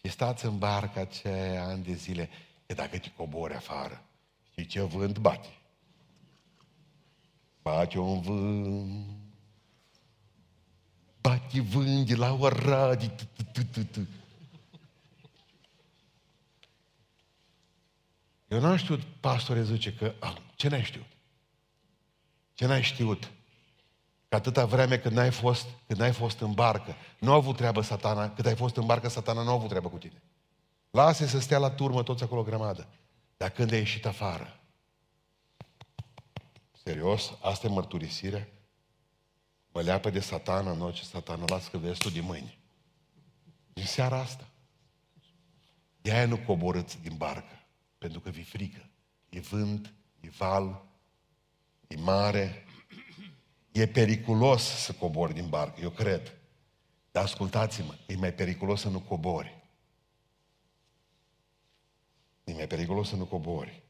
Și 0.04 0.10
stați 0.10 0.44
în 0.44 0.58
barca 0.58 1.00
aceea 1.00 1.64
ani 1.64 1.84
de 1.84 1.92
zile. 1.92 2.28
E 2.66 2.74
dacă 2.74 2.98
te 2.98 3.10
cobori 3.16 3.54
afară, 3.54 4.04
știi 4.50 4.66
ce 4.66 4.80
vânt 4.80 5.18
bate? 5.18 5.48
Bate 7.62 7.98
un 7.98 8.20
vânt. 8.20 9.21
Bate 11.22 11.60
vânt 11.60 12.06
de 12.06 12.14
la 12.14 12.32
Oradii. 12.32 13.14
Eu 18.48 18.60
n-am 18.60 18.76
știut, 18.76 19.00
pastore 19.20 19.62
zice 19.62 19.94
că, 19.94 20.14
ce 20.56 20.68
n-ai 20.68 20.84
știut? 20.84 21.06
Ce 22.54 22.66
n-ai 22.66 22.82
știut? 22.82 23.30
Că 24.28 24.34
atâta 24.36 24.64
vreme 24.64 24.98
când 24.98 25.14
n-ai 25.14 25.30
fost, 25.30 25.66
când 25.86 25.98
n-ai 26.00 26.12
fost 26.12 26.40
în 26.40 26.52
barcă, 26.52 26.94
nu 27.18 27.32
a 27.32 27.34
avut 27.34 27.56
treabă 27.56 27.80
satana, 27.80 28.30
cât 28.30 28.46
ai 28.46 28.56
fost 28.56 28.76
în 28.76 28.86
barcă, 28.86 29.08
satana 29.08 29.42
nu 29.42 29.50
a 29.50 29.52
avut 29.52 29.68
treabă 29.68 29.88
cu 29.88 29.98
tine. 29.98 30.22
Lasă 30.90 31.26
să 31.26 31.38
stea 31.38 31.58
la 31.58 31.70
turmă 31.70 32.02
toți 32.02 32.22
acolo 32.22 32.42
grămadă. 32.42 32.86
Dar 33.36 33.50
când 33.50 33.72
ai 33.72 33.78
ieșit 33.78 34.06
afară, 34.06 34.60
serios, 36.84 37.32
asta 37.40 37.66
e 37.66 37.70
mărturisirea? 37.70 38.48
Mă 39.72 39.80
leapă 39.80 40.10
de 40.10 40.20
satana 40.20 40.70
în 40.70 40.80
orice 40.80 41.02
satana, 41.02 41.44
las 41.46 41.68
că 41.68 41.78
vezi 41.78 41.98
tu 41.98 42.10
de 42.10 42.20
mâini. 42.20 42.58
Din 43.72 43.84
seara 43.84 44.18
asta. 44.18 44.48
De 46.00 46.12
aia 46.12 46.26
nu 46.26 46.38
coborâți 46.38 47.00
din 47.00 47.16
barcă. 47.16 47.66
Pentru 47.98 48.20
că 48.20 48.30
vi 48.30 48.42
frică. 48.42 48.88
E 49.28 49.40
vânt, 49.40 49.92
e 50.20 50.28
val, 50.28 50.84
e 51.86 51.96
mare. 51.96 52.64
E 53.72 53.86
periculos 53.86 54.62
să 54.62 54.92
cobori 54.92 55.34
din 55.34 55.48
barcă, 55.48 55.80
eu 55.80 55.90
cred. 55.90 56.32
Dar 57.10 57.22
ascultați-mă, 57.22 57.94
e 58.06 58.16
mai 58.16 58.32
periculos 58.32 58.80
să 58.80 58.88
nu 58.88 59.00
cobori. 59.00 59.62
E 62.44 62.52
mai 62.52 62.66
periculos 62.66 63.08
să 63.08 63.16
nu 63.16 63.24
cobori. 63.24 63.82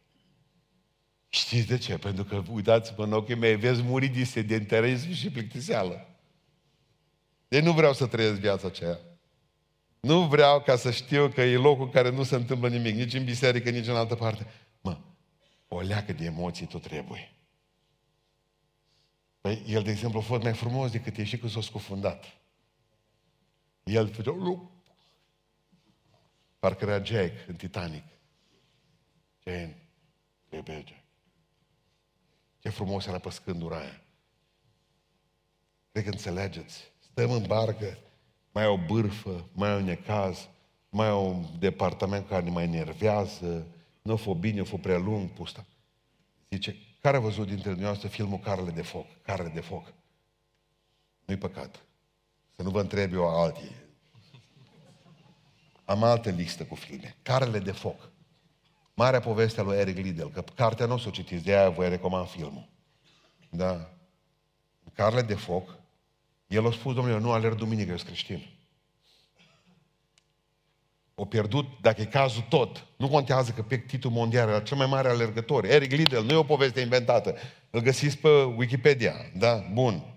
Știți 1.34 1.66
de 1.66 1.78
ce? 1.78 1.98
Pentru 1.98 2.24
că, 2.24 2.42
uitați-vă 2.50 3.04
în 3.04 3.12
ochii 3.12 3.34
mei, 3.34 3.56
vezi 3.56 3.82
muri 3.82 4.06
din 4.06 4.24
sedentarism 4.24 5.12
și 5.12 5.30
plictiseală. 5.30 6.06
Deci 7.48 7.62
nu 7.62 7.72
vreau 7.72 7.92
să 7.92 8.06
trăiesc 8.06 8.40
viața 8.40 8.66
aceea. 8.66 8.98
Nu 10.00 10.26
vreau 10.26 10.62
ca 10.62 10.76
să 10.76 10.90
știu 10.90 11.28
că 11.28 11.40
e 11.40 11.56
locul 11.56 11.84
în 11.84 11.90
care 11.90 12.10
nu 12.10 12.22
se 12.22 12.34
întâmplă 12.34 12.68
nimic, 12.68 12.94
nici 12.94 13.14
în 13.14 13.24
biserică, 13.24 13.70
nici 13.70 13.86
în 13.86 13.96
altă 13.96 14.14
parte. 14.14 14.46
Mă, 14.80 15.00
o 15.68 15.80
leacă 15.80 16.12
de 16.12 16.24
emoții 16.24 16.66
tot 16.66 16.82
trebuie. 16.82 17.32
Păi, 19.40 19.62
el, 19.66 19.82
de 19.82 19.90
exemplu, 19.90 20.18
a 20.18 20.22
fost 20.22 20.42
mai 20.42 20.54
frumos 20.54 20.90
decât 20.90 21.16
e 21.16 21.24
și 21.24 21.38
când 21.38 21.52
s-a 21.52 21.60
scufundat. 21.60 22.24
El 23.84 24.08
făcea, 24.08 24.30
lu. 24.30 24.70
Parcă 26.58 26.84
era 26.84 27.02
Jack 27.02 27.48
în 27.48 27.54
Titanic. 27.54 28.04
Jane, 29.44 29.76
trebuie 30.48 30.84
Jack. 30.86 31.01
Ce 32.62 32.68
frumos 32.68 33.06
era 33.06 33.18
pe 33.18 33.30
scândura 33.30 33.76
aia. 33.76 34.00
Cred 35.92 36.04
că 36.04 36.10
înțelegeți. 36.10 36.92
Stăm 36.98 37.30
în 37.30 37.44
barcă, 37.46 37.98
mai 38.52 38.64
au 38.64 38.76
bârfă, 38.76 39.48
mai 39.52 39.70
au 39.72 39.80
necaz, 39.80 40.48
mai 40.88 41.08
au 41.08 41.28
un 41.28 41.46
departament 41.58 42.28
care 42.28 42.44
ne 42.44 42.50
mai 42.50 42.66
nervează, 42.66 43.66
nu 44.02 44.16
fost 44.16 44.38
bine, 44.38 44.60
a 44.60 44.64
fost 44.64 44.82
prea 44.82 44.98
lung, 44.98 45.30
pusta. 45.30 45.66
Zice, 46.50 46.76
care 47.00 47.16
a 47.16 47.20
văzut 47.20 47.46
dintre 47.46 47.68
dumneavoastră 47.68 48.08
filmul 48.08 48.38
Carele 48.38 48.70
de 48.70 48.82
foc? 48.82 49.06
Carele 49.22 49.48
de 49.48 49.60
foc. 49.60 49.92
Nu-i 51.24 51.36
păcat. 51.36 51.82
Să 52.56 52.62
nu 52.62 52.70
vă 52.70 52.80
întreb 52.80 53.12
eu 53.12 53.28
alții. 53.28 53.70
Am 55.84 56.02
altă 56.02 56.30
listă 56.30 56.64
cu 56.64 56.74
filme. 56.74 57.16
Carele 57.22 57.58
de 57.58 57.72
foc. 57.72 58.11
Marea 58.94 59.20
poveste 59.20 59.60
a 59.60 59.62
lui 59.62 59.76
Eric 59.76 59.96
Liddell, 59.96 60.30
că 60.30 60.44
cartea 60.54 60.86
nu 60.86 60.94
o 60.94 60.98
să 60.98 61.08
o 61.08 61.10
citiți, 61.10 61.44
de 61.44 61.56
aia 61.56 61.70
vă 61.70 61.88
recomand 61.88 62.28
filmul. 62.28 62.68
Da? 63.50 63.90
Carele 64.94 65.22
de 65.22 65.34
foc 65.34 65.80
el 66.52 66.66
a 66.66 66.70
spus, 66.70 66.94
domnule, 66.94 67.18
nu 67.18 67.32
alerg 67.32 67.54
duminică, 67.54 67.90
eu 67.90 67.96
sunt 67.96 68.08
creștin. 68.08 68.46
O 71.14 71.24
pierdut, 71.24 71.66
dacă 71.80 72.00
e 72.00 72.04
cazul, 72.04 72.42
tot. 72.48 72.86
Nu 72.96 73.08
contează 73.08 73.50
că 73.50 73.62
pe 73.62 73.76
titlul 73.76 74.12
mondial 74.12 74.48
era 74.48 74.60
cel 74.60 74.76
mai 74.76 74.86
mare 74.86 75.08
alergător. 75.08 75.64
Eric 75.64 75.90
Liddell, 75.90 76.24
nu 76.24 76.32
e 76.32 76.36
o 76.36 76.42
poveste 76.42 76.80
inventată. 76.80 77.36
Îl 77.70 77.80
găsiți 77.80 78.18
pe 78.18 78.28
Wikipedia. 78.28 79.14
Da? 79.36 79.56
Bun. 79.72 80.16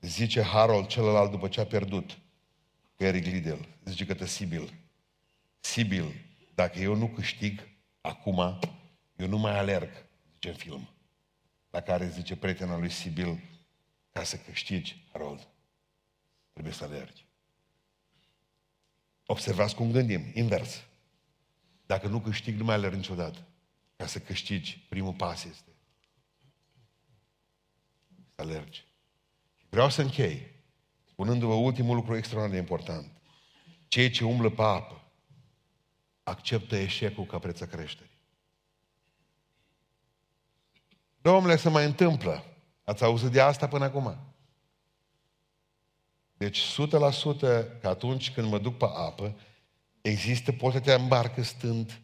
Zice 0.00 0.42
Harold 0.42 0.86
celălalt 0.86 1.30
după 1.30 1.48
ce 1.48 1.60
a 1.60 1.64
pierdut. 1.64 2.18
Eric 2.96 3.24
Liddell, 3.24 3.68
zice 3.84 4.06
că 4.06 4.14
te 4.14 4.26
Sibil. 4.26 4.72
Sibil, 5.60 6.14
dacă 6.54 6.78
eu 6.78 6.94
nu 6.94 7.06
câștig 7.06 7.68
acum, 8.00 8.58
eu 9.16 9.26
nu 9.26 9.38
mai 9.38 9.58
alerg, 9.58 10.06
zice 10.32 10.48
în 10.48 10.54
film. 10.54 10.88
La 11.70 11.80
care 11.80 12.08
zice 12.08 12.36
prietena 12.36 12.78
lui 12.78 12.90
Sibil, 12.90 13.42
ca 14.12 14.22
să 14.22 14.36
câștigi, 14.36 15.04
Harold, 15.12 15.48
trebuie 16.52 16.74
să 16.74 16.84
alergi. 16.84 17.26
Observați 19.26 19.74
cum 19.74 19.90
gândim, 19.90 20.30
invers. 20.34 20.82
Dacă 21.86 22.06
nu 22.06 22.20
câștig, 22.20 22.58
nu 22.58 22.64
mai 22.64 22.74
alerg 22.74 22.94
niciodată. 22.94 23.46
Ca 23.96 24.06
să 24.06 24.18
câștigi, 24.20 24.78
primul 24.88 25.12
pas 25.12 25.44
este 25.44 25.70
să 28.40 28.46
alergi. 28.46 28.84
Vreau 29.68 29.90
să 29.90 30.02
închei 30.02 30.46
spunându-vă 31.04 31.54
ultimul 31.54 31.94
lucru 31.94 32.16
extraordinar 32.16 32.60
de 32.60 32.68
important. 32.68 33.10
Cei 33.88 34.10
ce 34.10 34.24
umblă 34.24 34.50
pe 34.50 34.62
apă 34.62 34.99
acceptă 36.30 36.76
eșecul 36.76 37.24
ca 37.24 37.38
preț 37.38 37.58
creșterii. 37.58 38.18
Domnule, 41.20 41.56
se 41.56 41.68
mai 41.68 41.84
întâmplă. 41.84 42.44
Ați 42.84 43.04
auzit 43.04 43.30
de 43.30 43.40
asta 43.40 43.68
până 43.68 43.84
acum? 43.84 44.16
Deci 46.36 46.60
100% 46.60 47.38
că 47.80 47.88
atunci 47.88 48.32
când 48.32 48.50
mă 48.50 48.58
duc 48.58 48.76
pe 48.76 48.84
apă, 48.84 49.34
există, 50.00 50.52
poți 50.52 50.74
să 50.74 50.80
te 50.80 50.92
îmbarcă 50.92 51.42
stând, 51.42 52.00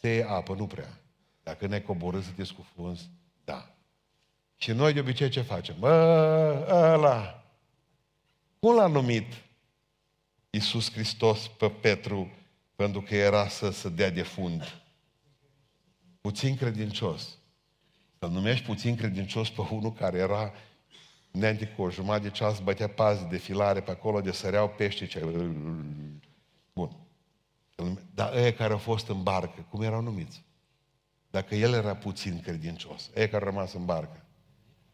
se 0.00 0.08
iei 0.08 0.24
apă, 0.24 0.54
nu 0.54 0.66
prea. 0.66 1.00
Dacă 1.42 1.66
ne 1.66 1.80
coborâ 1.80 2.20
să 2.20 2.30
te 2.30 2.44
scufunzi, 2.44 3.10
da. 3.44 3.74
Și 4.56 4.72
noi 4.72 4.92
de 4.92 5.00
obicei 5.00 5.28
ce 5.28 5.40
facem? 5.40 5.76
Bă, 5.78 6.66
ăla. 6.70 7.44
Cum 8.58 8.74
l-a 8.74 8.86
numit 8.86 9.32
Iisus 10.50 10.92
Hristos 10.92 11.46
pe 11.46 11.68
Petru 11.70 12.30
pentru 12.78 13.02
că 13.02 13.14
era 13.14 13.48
să 13.48 13.70
se 13.70 13.88
dea 13.88 14.10
de 14.10 14.22
fund? 14.22 14.82
Puțin 16.20 16.56
credincios. 16.56 17.38
Să-l 18.18 18.30
numești 18.30 18.64
puțin 18.64 18.96
credincios 18.96 19.50
pe 19.50 19.60
unul 19.70 19.92
care 19.92 20.18
era 20.18 20.52
înainte 21.30 21.66
cu 21.66 21.82
o 21.82 21.90
jumătate 21.90 22.22
de 22.22 22.30
ceas 22.30 22.60
bătea 22.60 22.88
pazi 22.88 23.24
de 23.24 23.36
filare 23.36 23.80
pe 23.80 23.90
acolo, 23.90 24.20
de 24.20 24.32
săreau 24.32 24.68
pește. 24.68 25.06
Ce... 25.06 25.24
Bun. 26.72 26.96
Dar 28.14 28.36
ei 28.36 28.54
care 28.54 28.72
au 28.72 28.78
fost 28.78 29.08
în 29.08 29.22
barcă, 29.22 29.66
cum 29.70 29.82
erau 29.82 30.00
numiți? 30.00 30.44
Dacă 31.30 31.54
el 31.54 31.72
era 31.72 31.96
puțin 31.96 32.40
credincios, 32.40 33.10
ei 33.14 33.28
care 33.28 33.44
au 33.44 33.50
rămas 33.50 33.72
în 33.72 33.84
barcă, 33.84 34.24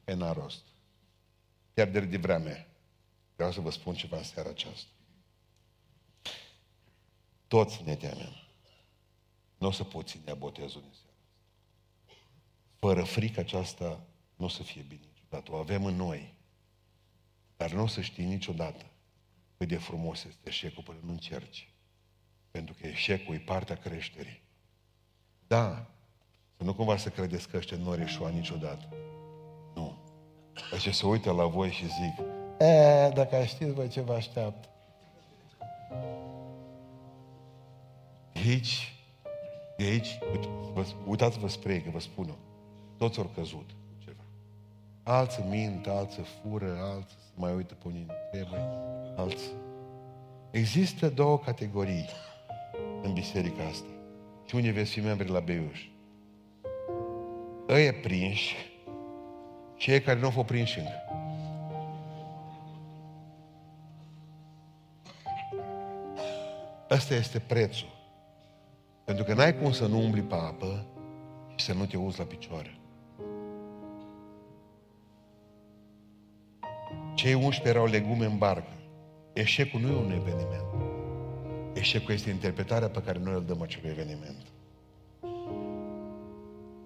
e 0.04 0.14
n-a 0.14 0.32
rost. 0.32 0.62
Pierdere 1.74 2.04
de 2.04 2.16
vreme. 2.16 2.68
Vreau 3.34 3.52
să 3.52 3.60
vă 3.60 3.70
spun 3.70 3.94
ceva 3.94 4.16
în 4.16 4.22
seara 4.24 4.48
aceasta. 4.48 4.93
Toți 7.48 7.82
ne 7.84 7.94
temem. 7.94 8.32
Nu 9.58 9.66
o 9.66 9.70
să 9.70 9.84
poți 9.84 10.12
ține 10.12 10.34
botezul 10.34 10.82
în 10.84 10.92
seara 10.92 11.16
asta. 11.16 12.22
Fără 12.78 13.04
frică 13.04 13.40
aceasta 13.40 14.00
nu 14.36 14.44
o 14.44 14.48
să 14.48 14.62
fie 14.62 14.84
bine 14.88 15.04
niciodată. 15.12 15.52
O 15.52 15.56
avem 15.56 15.84
în 15.84 15.94
noi. 15.94 16.34
Dar 17.56 17.72
nu 17.72 17.82
o 17.82 17.86
să 17.86 18.00
știi 18.00 18.24
niciodată 18.24 18.84
cât 19.56 19.68
de 19.68 19.76
frumos 19.76 20.24
este 20.24 20.48
eșecul 20.48 20.82
până 20.82 20.98
nu 21.02 21.10
încerci. 21.10 21.72
Pentru 22.50 22.74
că 22.80 22.86
eșecul 22.86 23.34
e 23.34 23.38
partea 23.38 23.76
creșterii. 23.76 24.42
Da, 25.46 25.90
să 26.56 26.64
nu 26.64 26.74
cumva 26.74 26.96
să 26.96 27.08
credeți 27.08 27.48
că 27.48 27.56
ăștia 27.56 27.76
nu 27.76 27.90
au 27.90 27.98
ieșua 27.98 28.28
niciodată. 28.28 28.88
Nu. 29.74 29.98
Așa 30.72 30.90
se 30.90 31.06
uită 31.06 31.32
la 31.32 31.46
voi 31.46 31.70
și 31.70 31.84
zic, 31.84 32.26
e, 32.58 33.10
dacă 33.14 33.44
știți 33.44 33.70
voi 33.70 33.88
ce 33.88 34.00
vă 34.00 34.14
așteaptă. 34.14 34.68
Aici, 38.48 38.94
de 39.76 39.84
aici, 39.84 40.18
uitați-vă 41.06 41.48
spre 41.48 41.72
ei, 41.72 41.80
că 41.80 41.90
vă 41.90 42.00
spun 42.00 42.26
eu, 42.28 42.38
toți 42.96 43.18
au 43.18 43.30
căzut 43.34 43.70
ceva. 44.04 44.22
Alții 45.02 45.44
mint, 45.48 45.86
alții 45.86 46.22
fură, 46.22 46.76
alții 46.80 47.16
se 47.18 47.32
mai 47.34 47.54
uită 47.54 47.74
pe 47.74 47.88
unii 47.88 48.06
trebuie, 48.32 48.60
alții. 49.16 49.52
Există 50.50 51.08
două 51.08 51.38
categorii 51.38 52.08
în 53.02 53.12
biserica 53.12 53.64
asta. 53.64 53.88
Și 54.46 54.54
unii 54.54 54.70
veți 54.70 54.90
fi 54.90 55.00
membri 55.00 55.28
la 55.28 55.40
Beiuș. 55.40 55.88
Ăia 57.68 57.92
prinși 58.02 58.54
cei 59.76 60.00
care 60.00 60.18
nu 60.18 60.24
au 60.24 60.30
fost 60.30 60.46
prinși 60.46 60.78
încă. 60.78 61.02
Ăsta 66.90 67.14
este 67.14 67.38
prețul. 67.38 67.88
Pentru 69.04 69.24
că 69.24 69.34
n-ai 69.34 69.58
cum 69.58 69.72
să 69.72 69.86
nu 69.86 69.98
umbli 69.98 70.22
pe 70.22 70.34
apă 70.34 70.86
și 71.56 71.64
să 71.64 71.72
nu 71.72 71.86
te 71.86 71.96
uzi 71.96 72.18
la 72.18 72.24
picioare. 72.24 72.78
Cei 77.14 77.34
11 77.34 77.68
erau 77.68 77.86
legume 77.86 78.24
în 78.24 78.38
barcă. 78.38 78.72
Eșecul 79.32 79.80
nu 79.80 79.88
e 79.88 79.96
un 79.96 80.10
eveniment. 80.10 80.64
Eșecul 81.72 82.14
este 82.14 82.30
interpretarea 82.30 82.88
pe 82.88 83.02
care 83.02 83.18
noi 83.18 83.34
îl 83.34 83.44
dăm 83.44 83.62
acelui 83.62 83.90
eveniment. 83.90 84.46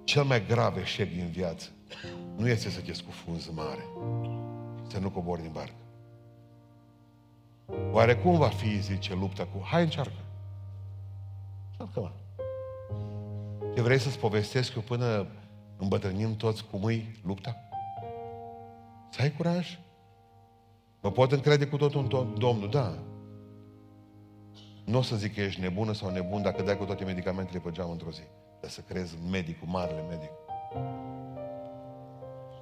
Cel 0.04 0.22
mai 0.22 0.46
grav 0.46 0.76
eșec 0.76 1.12
din 1.12 1.31
viață 1.31 1.68
nu 2.37 2.48
este 2.48 2.68
să 2.68 2.81
te 2.81 2.92
scufunzi 2.92 3.52
mare, 3.52 3.85
să 4.87 4.98
nu 4.98 5.11
cobori 5.11 5.40
din 5.40 5.50
barcă. 5.52 5.72
Oare 7.92 8.16
cum 8.16 8.38
va 8.38 8.48
fi, 8.48 8.81
zice, 8.81 9.14
lupta 9.14 9.42
cu... 9.42 9.64
Hai, 9.64 9.83
încearcă. 9.83 10.28
Încearcă 11.79 12.01
mă. 12.01 12.11
Ce 13.75 13.83
vrei 13.83 13.99
să-ți 13.99 14.19
povestesc 14.19 14.75
eu 14.75 14.83
până 14.83 15.27
îmbătrânim 15.77 16.37
toți 16.37 16.64
cum 16.64 16.85
îi 16.85 17.21
lupta? 17.25 17.57
Să 19.11 19.23
ai 19.23 19.33
curaj. 19.33 19.79
Mă 21.03 21.11
pot 21.11 21.33
încrede 21.33 21.67
cu 21.67 21.77
totul 21.77 22.01
în 22.01 22.07
tot, 22.07 22.38
Domnul, 22.38 22.71
da. 22.71 22.99
Nu 24.85 24.99
o 24.99 25.03
să 25.03 25.17
zic 25.17 25.35
că 25.35 25.41
ești 25.41 25.61
nebună 25.61 25.93
sau 25.93 26.11
nebun 26.11 26.43
dacă 26.43 26.62
dai 26.62 26.77
cu 26.77 26.85
toate 26.85 27.05
medicamentele 27.05 27.59
pe 27.59 27.71
geam 27.71 27.91
într-o 27.91 28.11
zi. 28.11 28.23
Dar 28.61 28.71
să 28.71 28.81
crezi 28.81 29.17
în 29.23 29.31
medicul, 29.31 29.69
marele 29.69 30.03
medic. 30.09 30.31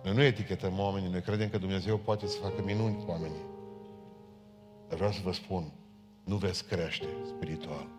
Noi 0.02 0.14
nu 0.14 0.22
etichetăm 0.22 0.78
oamenii, 0.78 1.10
noi 1.10 1.20
credem 1.20 1.48
că 1.48 1.58
Dumnezeu 1.58 1.96
poate 1.96 2.26
să 2.26 2.38
facă 2.38 2.62
minuni 2.64 2.96
cu 2.96 3.10
oamenii. 3.10 3.44
Dar 4.88 4.96
vreau 4.96 5.12
să 5.12 5.20
vă 5.24 5.32
spun, 5.32 5.72
nu 6.24 6.36
veți 6.36 6.64
crește 6.64 7.06
spiritual 7.26 7.95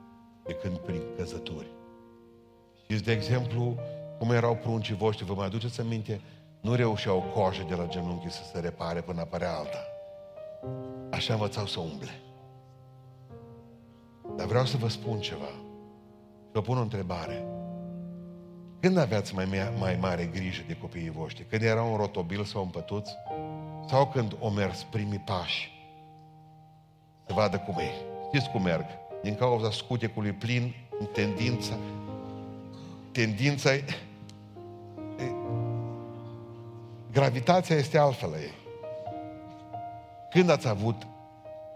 decât 0.48 0.78
prin 0.78 1.02
căzături. 1.18 1.68
Știți, 2.84 3.04
de 3.04 3.12
exemplu, 3.12 3.76
cum 4.18 4.32
erau 4.32 4.56
pruncii 4.56 4.96
voștri, 4.96 5.26
vă 5.26 5.34
mai 5.34 5.46
aduceți 5.46 5.82
aminte? 5.82 6.22
Nu 6.62 6.76
reușeau 6.76 7.24
coaje 7.34 7.64
de 7.64 7.76
la 7.76 7.88
genunchi 7.88 8.30
să 8.30 8.42
se 8.54 8.60
repare 8.60 9.02
până 9.02 9.22
apărea 9.22 9.56
alta. 9.56 9.86
Așa 11.12 11.34
învățau 11.34 11.66
să 11.66 11.80
umble. 11.80 12.22
Dar 14.36 14.48
vreau 14.48 14.66
să 14.66 14.78
vă 14.78 14.88
spun 14.88 15.20
ceva. 15.20 15.52
Vă 16.52 16.62
pun 16.62 16.78
o 16.78 16.82
întrebare. 16.82 17.46
Când 18.80 18.98
aveați 18.98 19.36
mai, 19.36 19.46
mai 19.80 19.98
mare 20.00 20.26
grijă 20.26 20.64
de 20.68 20.78
copiii 20.78 21.10
voștri? 21.10 21.46
Când 21.46 21.62
erau 21.62 21.92
un 21.92 21.98
rotobil 21.98 22.44
sau 22.44 22.64
un 22.64 22.70
pătuț? 22.70 23.10
Sau 23.90 24.08
când 24.08 24.36
o 24.40 24.50
mers 24.50 24.84
primii 24.84 25.20
pași? 25.20 25.72
Să 27.28 27.34
vadă 27.34 27.58
cum 27.58 27.76
e. 27.78 27.92
Știți 28.28 28.50
cum 28.50 28.62
merg? 28.62 28.86
Din 29.28 29.36
cauza 29.36 29.72
scutecului 29.72 30.32
plin, 30.32 30.76
tendința, 31.14 31.74
tendința 33.12 33.74
e, 33.74 33.84
e, 35.18 35.32
gravitația 37.12 37.76
este 37.76 37.98
altfel 37.98 38.30
la 38.30 38.38
ei. 38.38 38.54
Când 40.30 40.50
ați 40.50 40.68
avut 40.68 41.08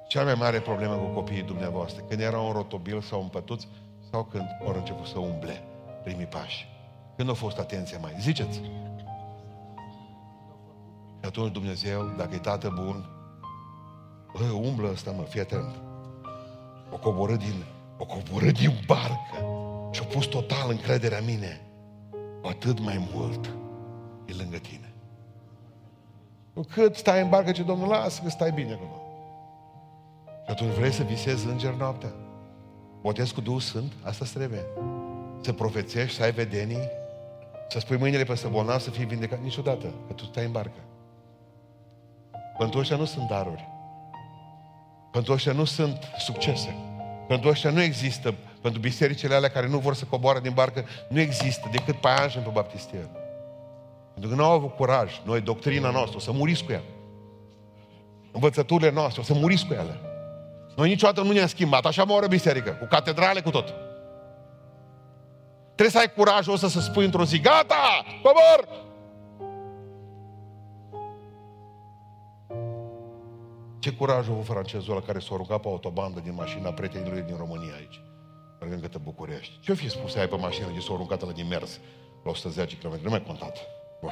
cea 0.08 0.24
mai 0.24 0.34
mare 0.34 0.60
problemă 0.60 0.96
cu 0.96 1.06
copiii 1.06 1.42
dumneavoastră? 1.42 2.04
Când 2.08 2.22
erau 2.22 2.48
un 2.48 2.54
rotobil 2.54 3.02
sau 3.02 3.22
un 3.22 3.28
pătuț? 3.28 3.64
Sau 4.12 4.24
când 4.24 4.46
au 4.66 4.74
început 4.76 5.06
să 5.06 5.20
umble 5.20 5.64
primii 6.04 6.26
pași? 6.26 6.68
Când 7.16 7.30
a 7.30 7.34
fost 7.34 7.58
atenția 7.58 7.98
mai? 7.98 8.16
Ziceți. 8.20 8.62
Și 11.20 11.26
atunci 11.26 11.52
Dumnezeu, 11.52 12.14
dacă 12.18 12.36
e 12.36 12.38
tată 12.38 12.74
bun, 12.76 13.10
bă, 14.34 14.44
umblă 14.52 14.90
ăsta, 14.92 15.12
mă, 15.12 15.24
fii 15.24 15.42
atent. 15.42 15.91
O 16.92 16.98
coborâ 16.98 17.36
din, 17.36 17.64
o 17.98 18.06
coborâ 18.06 18.52
din 18.52 18.72
barcă 18.86 19.46
și-a 19.92 20.06
pus 20.06 20.26
total 20.26 20.70
încrederea 20.70 21.18
în 21.18 21.26
mine. 21.26 21.62
Cu 22.42 22.48
atât 22.48 22.80
mai 22.80 23.10
mult 23.14 23.46
e 24.26 24.34
lângă 24.34 24.58
tine. 24.58 24.94
Cu 26.54 26.62
cât 26.62 26.96
stai 26.96 27.22
în 27.22 27.30
barcă, 27.30 27.52
ce 27.52 27.64
Domnul, 27.64 27.88
lasă 27.88 28.22
că 28.24 28.30
stai 28.30 28.52
bine 28.52 28.74
acolo. 28.74 29.02
Și 30.46 30.52
atunci 30.52 30.74
vrei 30.74 30.92
să 30.92 31.04
visezi 31.04 31.48
înger 31.48 31.74
noaptea? 31.74 32.12
Botezi 33.02 33.34
cu 33.34 33.42
Duhul 33.42 33.60
Sfânt? 33.60 33.92
Asta 34.04 34.26
trebuie. 34.34 34.66
Să 35.42 35.54
profețești, 35.54 36.16
să 36.16 36.24
ai 36.24 36.32
vedenii, 36.32 36.90
să 37.70 37.80
spui 37.80 37.98
mâinile 37.98 38.24
pe 38.24 38.48
bolnav 38.52 38.80
să 38.80 38.90
fii 38.90 39.06
vindecat 39.06 39.42
niciodată, 39.42 39.94
că 40.08 40.14
tu 40.14 40.24
stai 40.24 40.46
în 40.46 40.52
barcă. 40.52 40.80
Pentru 42.58 42.80
ăștia 42.80 42.96
nu 42.96 43.06
sunt 43.06 43.28
daruri. 43.28 43.71
Pentru 45.12 45.34
ăștia 45.34 45.52
nu 45.52 45.66
sunt 45.66 45.98
succese. 46.18 46.76
Pentru 47.28 47.50
ăștia 47.50 47.70
nu 47.70 47.82
există, 47.82 48.34
pentru 48.62 48.80
bisericile 48.80 49.36
alea 49.36 49.50
care 49.50 49.68
nu 49.68 49.78
vor 49.78 49.96
să 49.96 50.06
coboară 50.10 50.40
din 50.40 50.54
barcă, 50.54 50.86
nu 51.10 51.20
există 51.20 51.70
decât 51.72 51.96
paianjen 51.96 52.42
pe 52.42 52.50
baptistier. 52.54 53.08
Pentru 54.14 54.30
că 54.30 54.36
nu 54.36 54.44
au 54.44 54.52
avut 54.52 54.76
curaj, 54.76 55.22
noi, 55.24 55.42
doctrina 55.42 55.90
noastră, 55.90 56.18
o 56.18 56.20
să 56.20 56.32
muriți 56.32 56.64
cu 56.64 56.72
ea. 56.72 56.82
Învățăturile 58.32 58.92
noastre, 58.92 59.22
o 59.22 59.24
să 59.24 59.34
muriți 59.34 59.66
cu 59.66 59.74
ele. 59.74 60.00
Noi 60.76 60.90
niciodată 60.90 61.22
nu 61.22 61.32
ne-am 61.32 61.48
schimbat, 61.48 61.86
așa 61.86 62.04
mă 62.04 62.26
biserică, 62.30 62.70
cu 62.72 62.86
catedrale, 62.86 63.42
cu 63.42 63.50
tot. 63.50 63.74
Trebuie 65.66 65.90
să 65.90 65.98
ai 65.98 66.14
curajul 66.14 66.54
ăsta 66.54 66.68
să 66.68 66.80
spui 66.80 67.06
într-o 67.06 67.26
zi, 67.26 67.40
gata, 67.40 68.06
cobor! 68.22 68.91
Ce 73.82 73.94
curaj 73.94 74.28
a 74.28 74.32
avut 74.32 74.46
francezul 74.46 74.92
ăla 74.92 75.02
care 75.02 75.20
s-a 75.20 75.36
rugat 75.36 75.62
pe 75.62 75.68
autobandă 75.68 76.20
din 76.20 76.34
mașina 76.34 76.72
prietenului 76.72 77.22
din 77.22 77.36
România 77.38 77.74
aici, 77.74 78.02
mergând 78.60 78.82
către 78.82 79.00
București. 79.04 79.60
Ce-o 79.60 79.76
fi 79.76 79.90
spus 79.90 80.16
ai 80.16 80.28
pe 80.28 80.36
mașină 80.36 80.68
de 80.74 80.80
s-a 80.80 80.94
rugat 80.96 81.26
la 81.26 81.32
din 81.32 81.48
mers 81.48 81.80
la 82.24 82.30
110 82.30 82.78
km? 82.78 83.00
Nu 83.04 83.10
mai 83.10 83.24
contat. 83.24 83.58
Bun. 84.02 84.12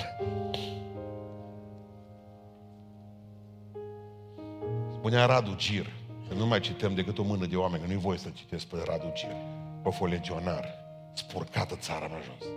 Spunea 4.91 5.25
Radu 5.25 5.55
Gir, 5.55 5.85
că 6.27 6.33
nu 6.33 6.45
mai 6.45 6.59
citem 6.59 6.95
decât 6.95 7.17
o 7.17 7.23
mână 7.23 7.45
de 7.45 7.55
oameni, 7.55 7.81
că 7.81 7.87
nu-i 7.87 7.99
voie 7.99 8.17
să 8.17 8.29
citesc 8.33 8.65
pe 8.65 8.83
Radu 8.85 9.11
Gir. 9.13 9.35
Pe 9.83 10.05
legionar, 10.05 10.65
spurcată 11.13 11.75
țara 11.75 12.07
mai 12.07 12.21
jos. 12.21 12.49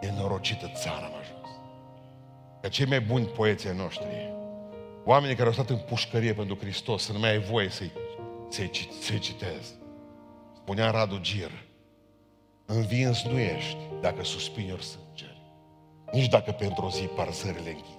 Nenorocită 0.00 0.70
țara 0.74 1.06
mai 1.06 1.22
jos. 1.22 1.50
Că 2.60 2.68
cei 2.68 2.86
mai 2.86 3.00
buni 3.00 3.26
poeții 3.26 3.70
noștri, 3.76 4.29
oamenii 5.04 5.34
care 5.34 5.46
au 5.46 5.52
stat 5.52 5.70
în 5.70 5.78
pușcărie 5.78 6.34
pentru 6.34 6.56
Hristos, 6.56 7.04
să 7.04 7.12
nu 7.12 7.18
mai 7.18 7.30
ai 7.30 7.40
voie 7.40 7.68
să-i, 7.68 7.92
să-i, 8.48 8.70
să-i 9.00 9.18
citezi. 9.18 9.74
Spunea 10.56 10.90
Radu 10.90 11.18
Gir, 11.20 11.50
învins 12.66 13.22
nu 13.22 13.38
ești 13.38 13.76
dacă 14.00 14.24
suspini 14.24 14.72
ori 14.72 14.84
sângeri, 14.84 15.42
nici 16.12 16.28
dacă 16.28 16.50
pentru 16.50 16.84
o 16.84 16.90
zi 16.90 17.02
parzările 17.02 17.70
închizi. 17.70 17.98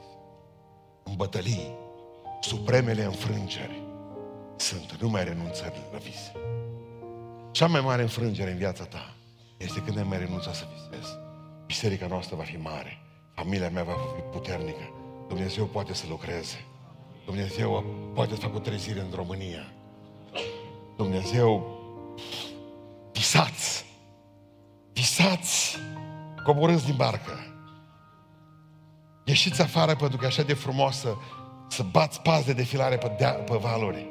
În 1.04 1.16
bătălii, 1.16 1.76
supremele 2.42 3.04
înfrângeri 3.04 3.82
sunt 4.56 4.98
numai 5.02 5.24
renunțările 5.24 5.84
la 5.92 5.98
vise. 5.98 6.32
Cea 7.52 7.68
mai 7.68 7.82
mare 7.82 8.02
înfrângere 8.02 8.52
în 8.52 8.58
viața 8.58 8.84
ta 8.84 9.16
este 9.58 9.82
când 9.82 9.98
ai 9.98 10.04
mai 10.04 10.18
renunțat 10.18 10.56
să 10.56 10.66
visezi. 10.74 11.12
Biserica 11.66 12.08
noastră 12.08 12.36
va 12.36 12.44
fi 12.44 12.58
mare, 12.58 13.02
familia 13.34 13.70
mea 13.70 13.84
va 13.84 13.92
fi 14.16 14.22
puternică, 14.32 14.94
Dumnezeu 15.28 15.66
poate 15.66 15.94
să 15.94 16.06
lucreze, 16.10 16.66
Dumnezeu 17.26 17.84
poate 18.14 18.34
să 18.34 18.40
facă 18.40 18.56
o 18.56 18.60
trezire 18.60 19.00
în 19.00 19.12
România. 19.16 19.72
Dumnezeu, 20.98 21.80
visați, 23.12 23.86
visați, 24.94 25.78
coborâți 26.46 26.86
din 26.86 26.96
barcă. 26.96 27.40
Ieșiți 29.24 29.62
afară 29.62 29.96
pentru 29.96 30.18
că 30.18 30.24
e 30.24 30.28
așa 30.28 30.44
de 30.44 30.54
frumoasă 30.54 31.18
să 31.70 31.84
bați 31.84 32.22
pas 32.22 32.46
de 32.46 32.54
defilare 32.54 32.98
pe, 32.98 33.16
dea, 33.18 33.32
pe 33.32 33.58
valuri. 33.58 34.11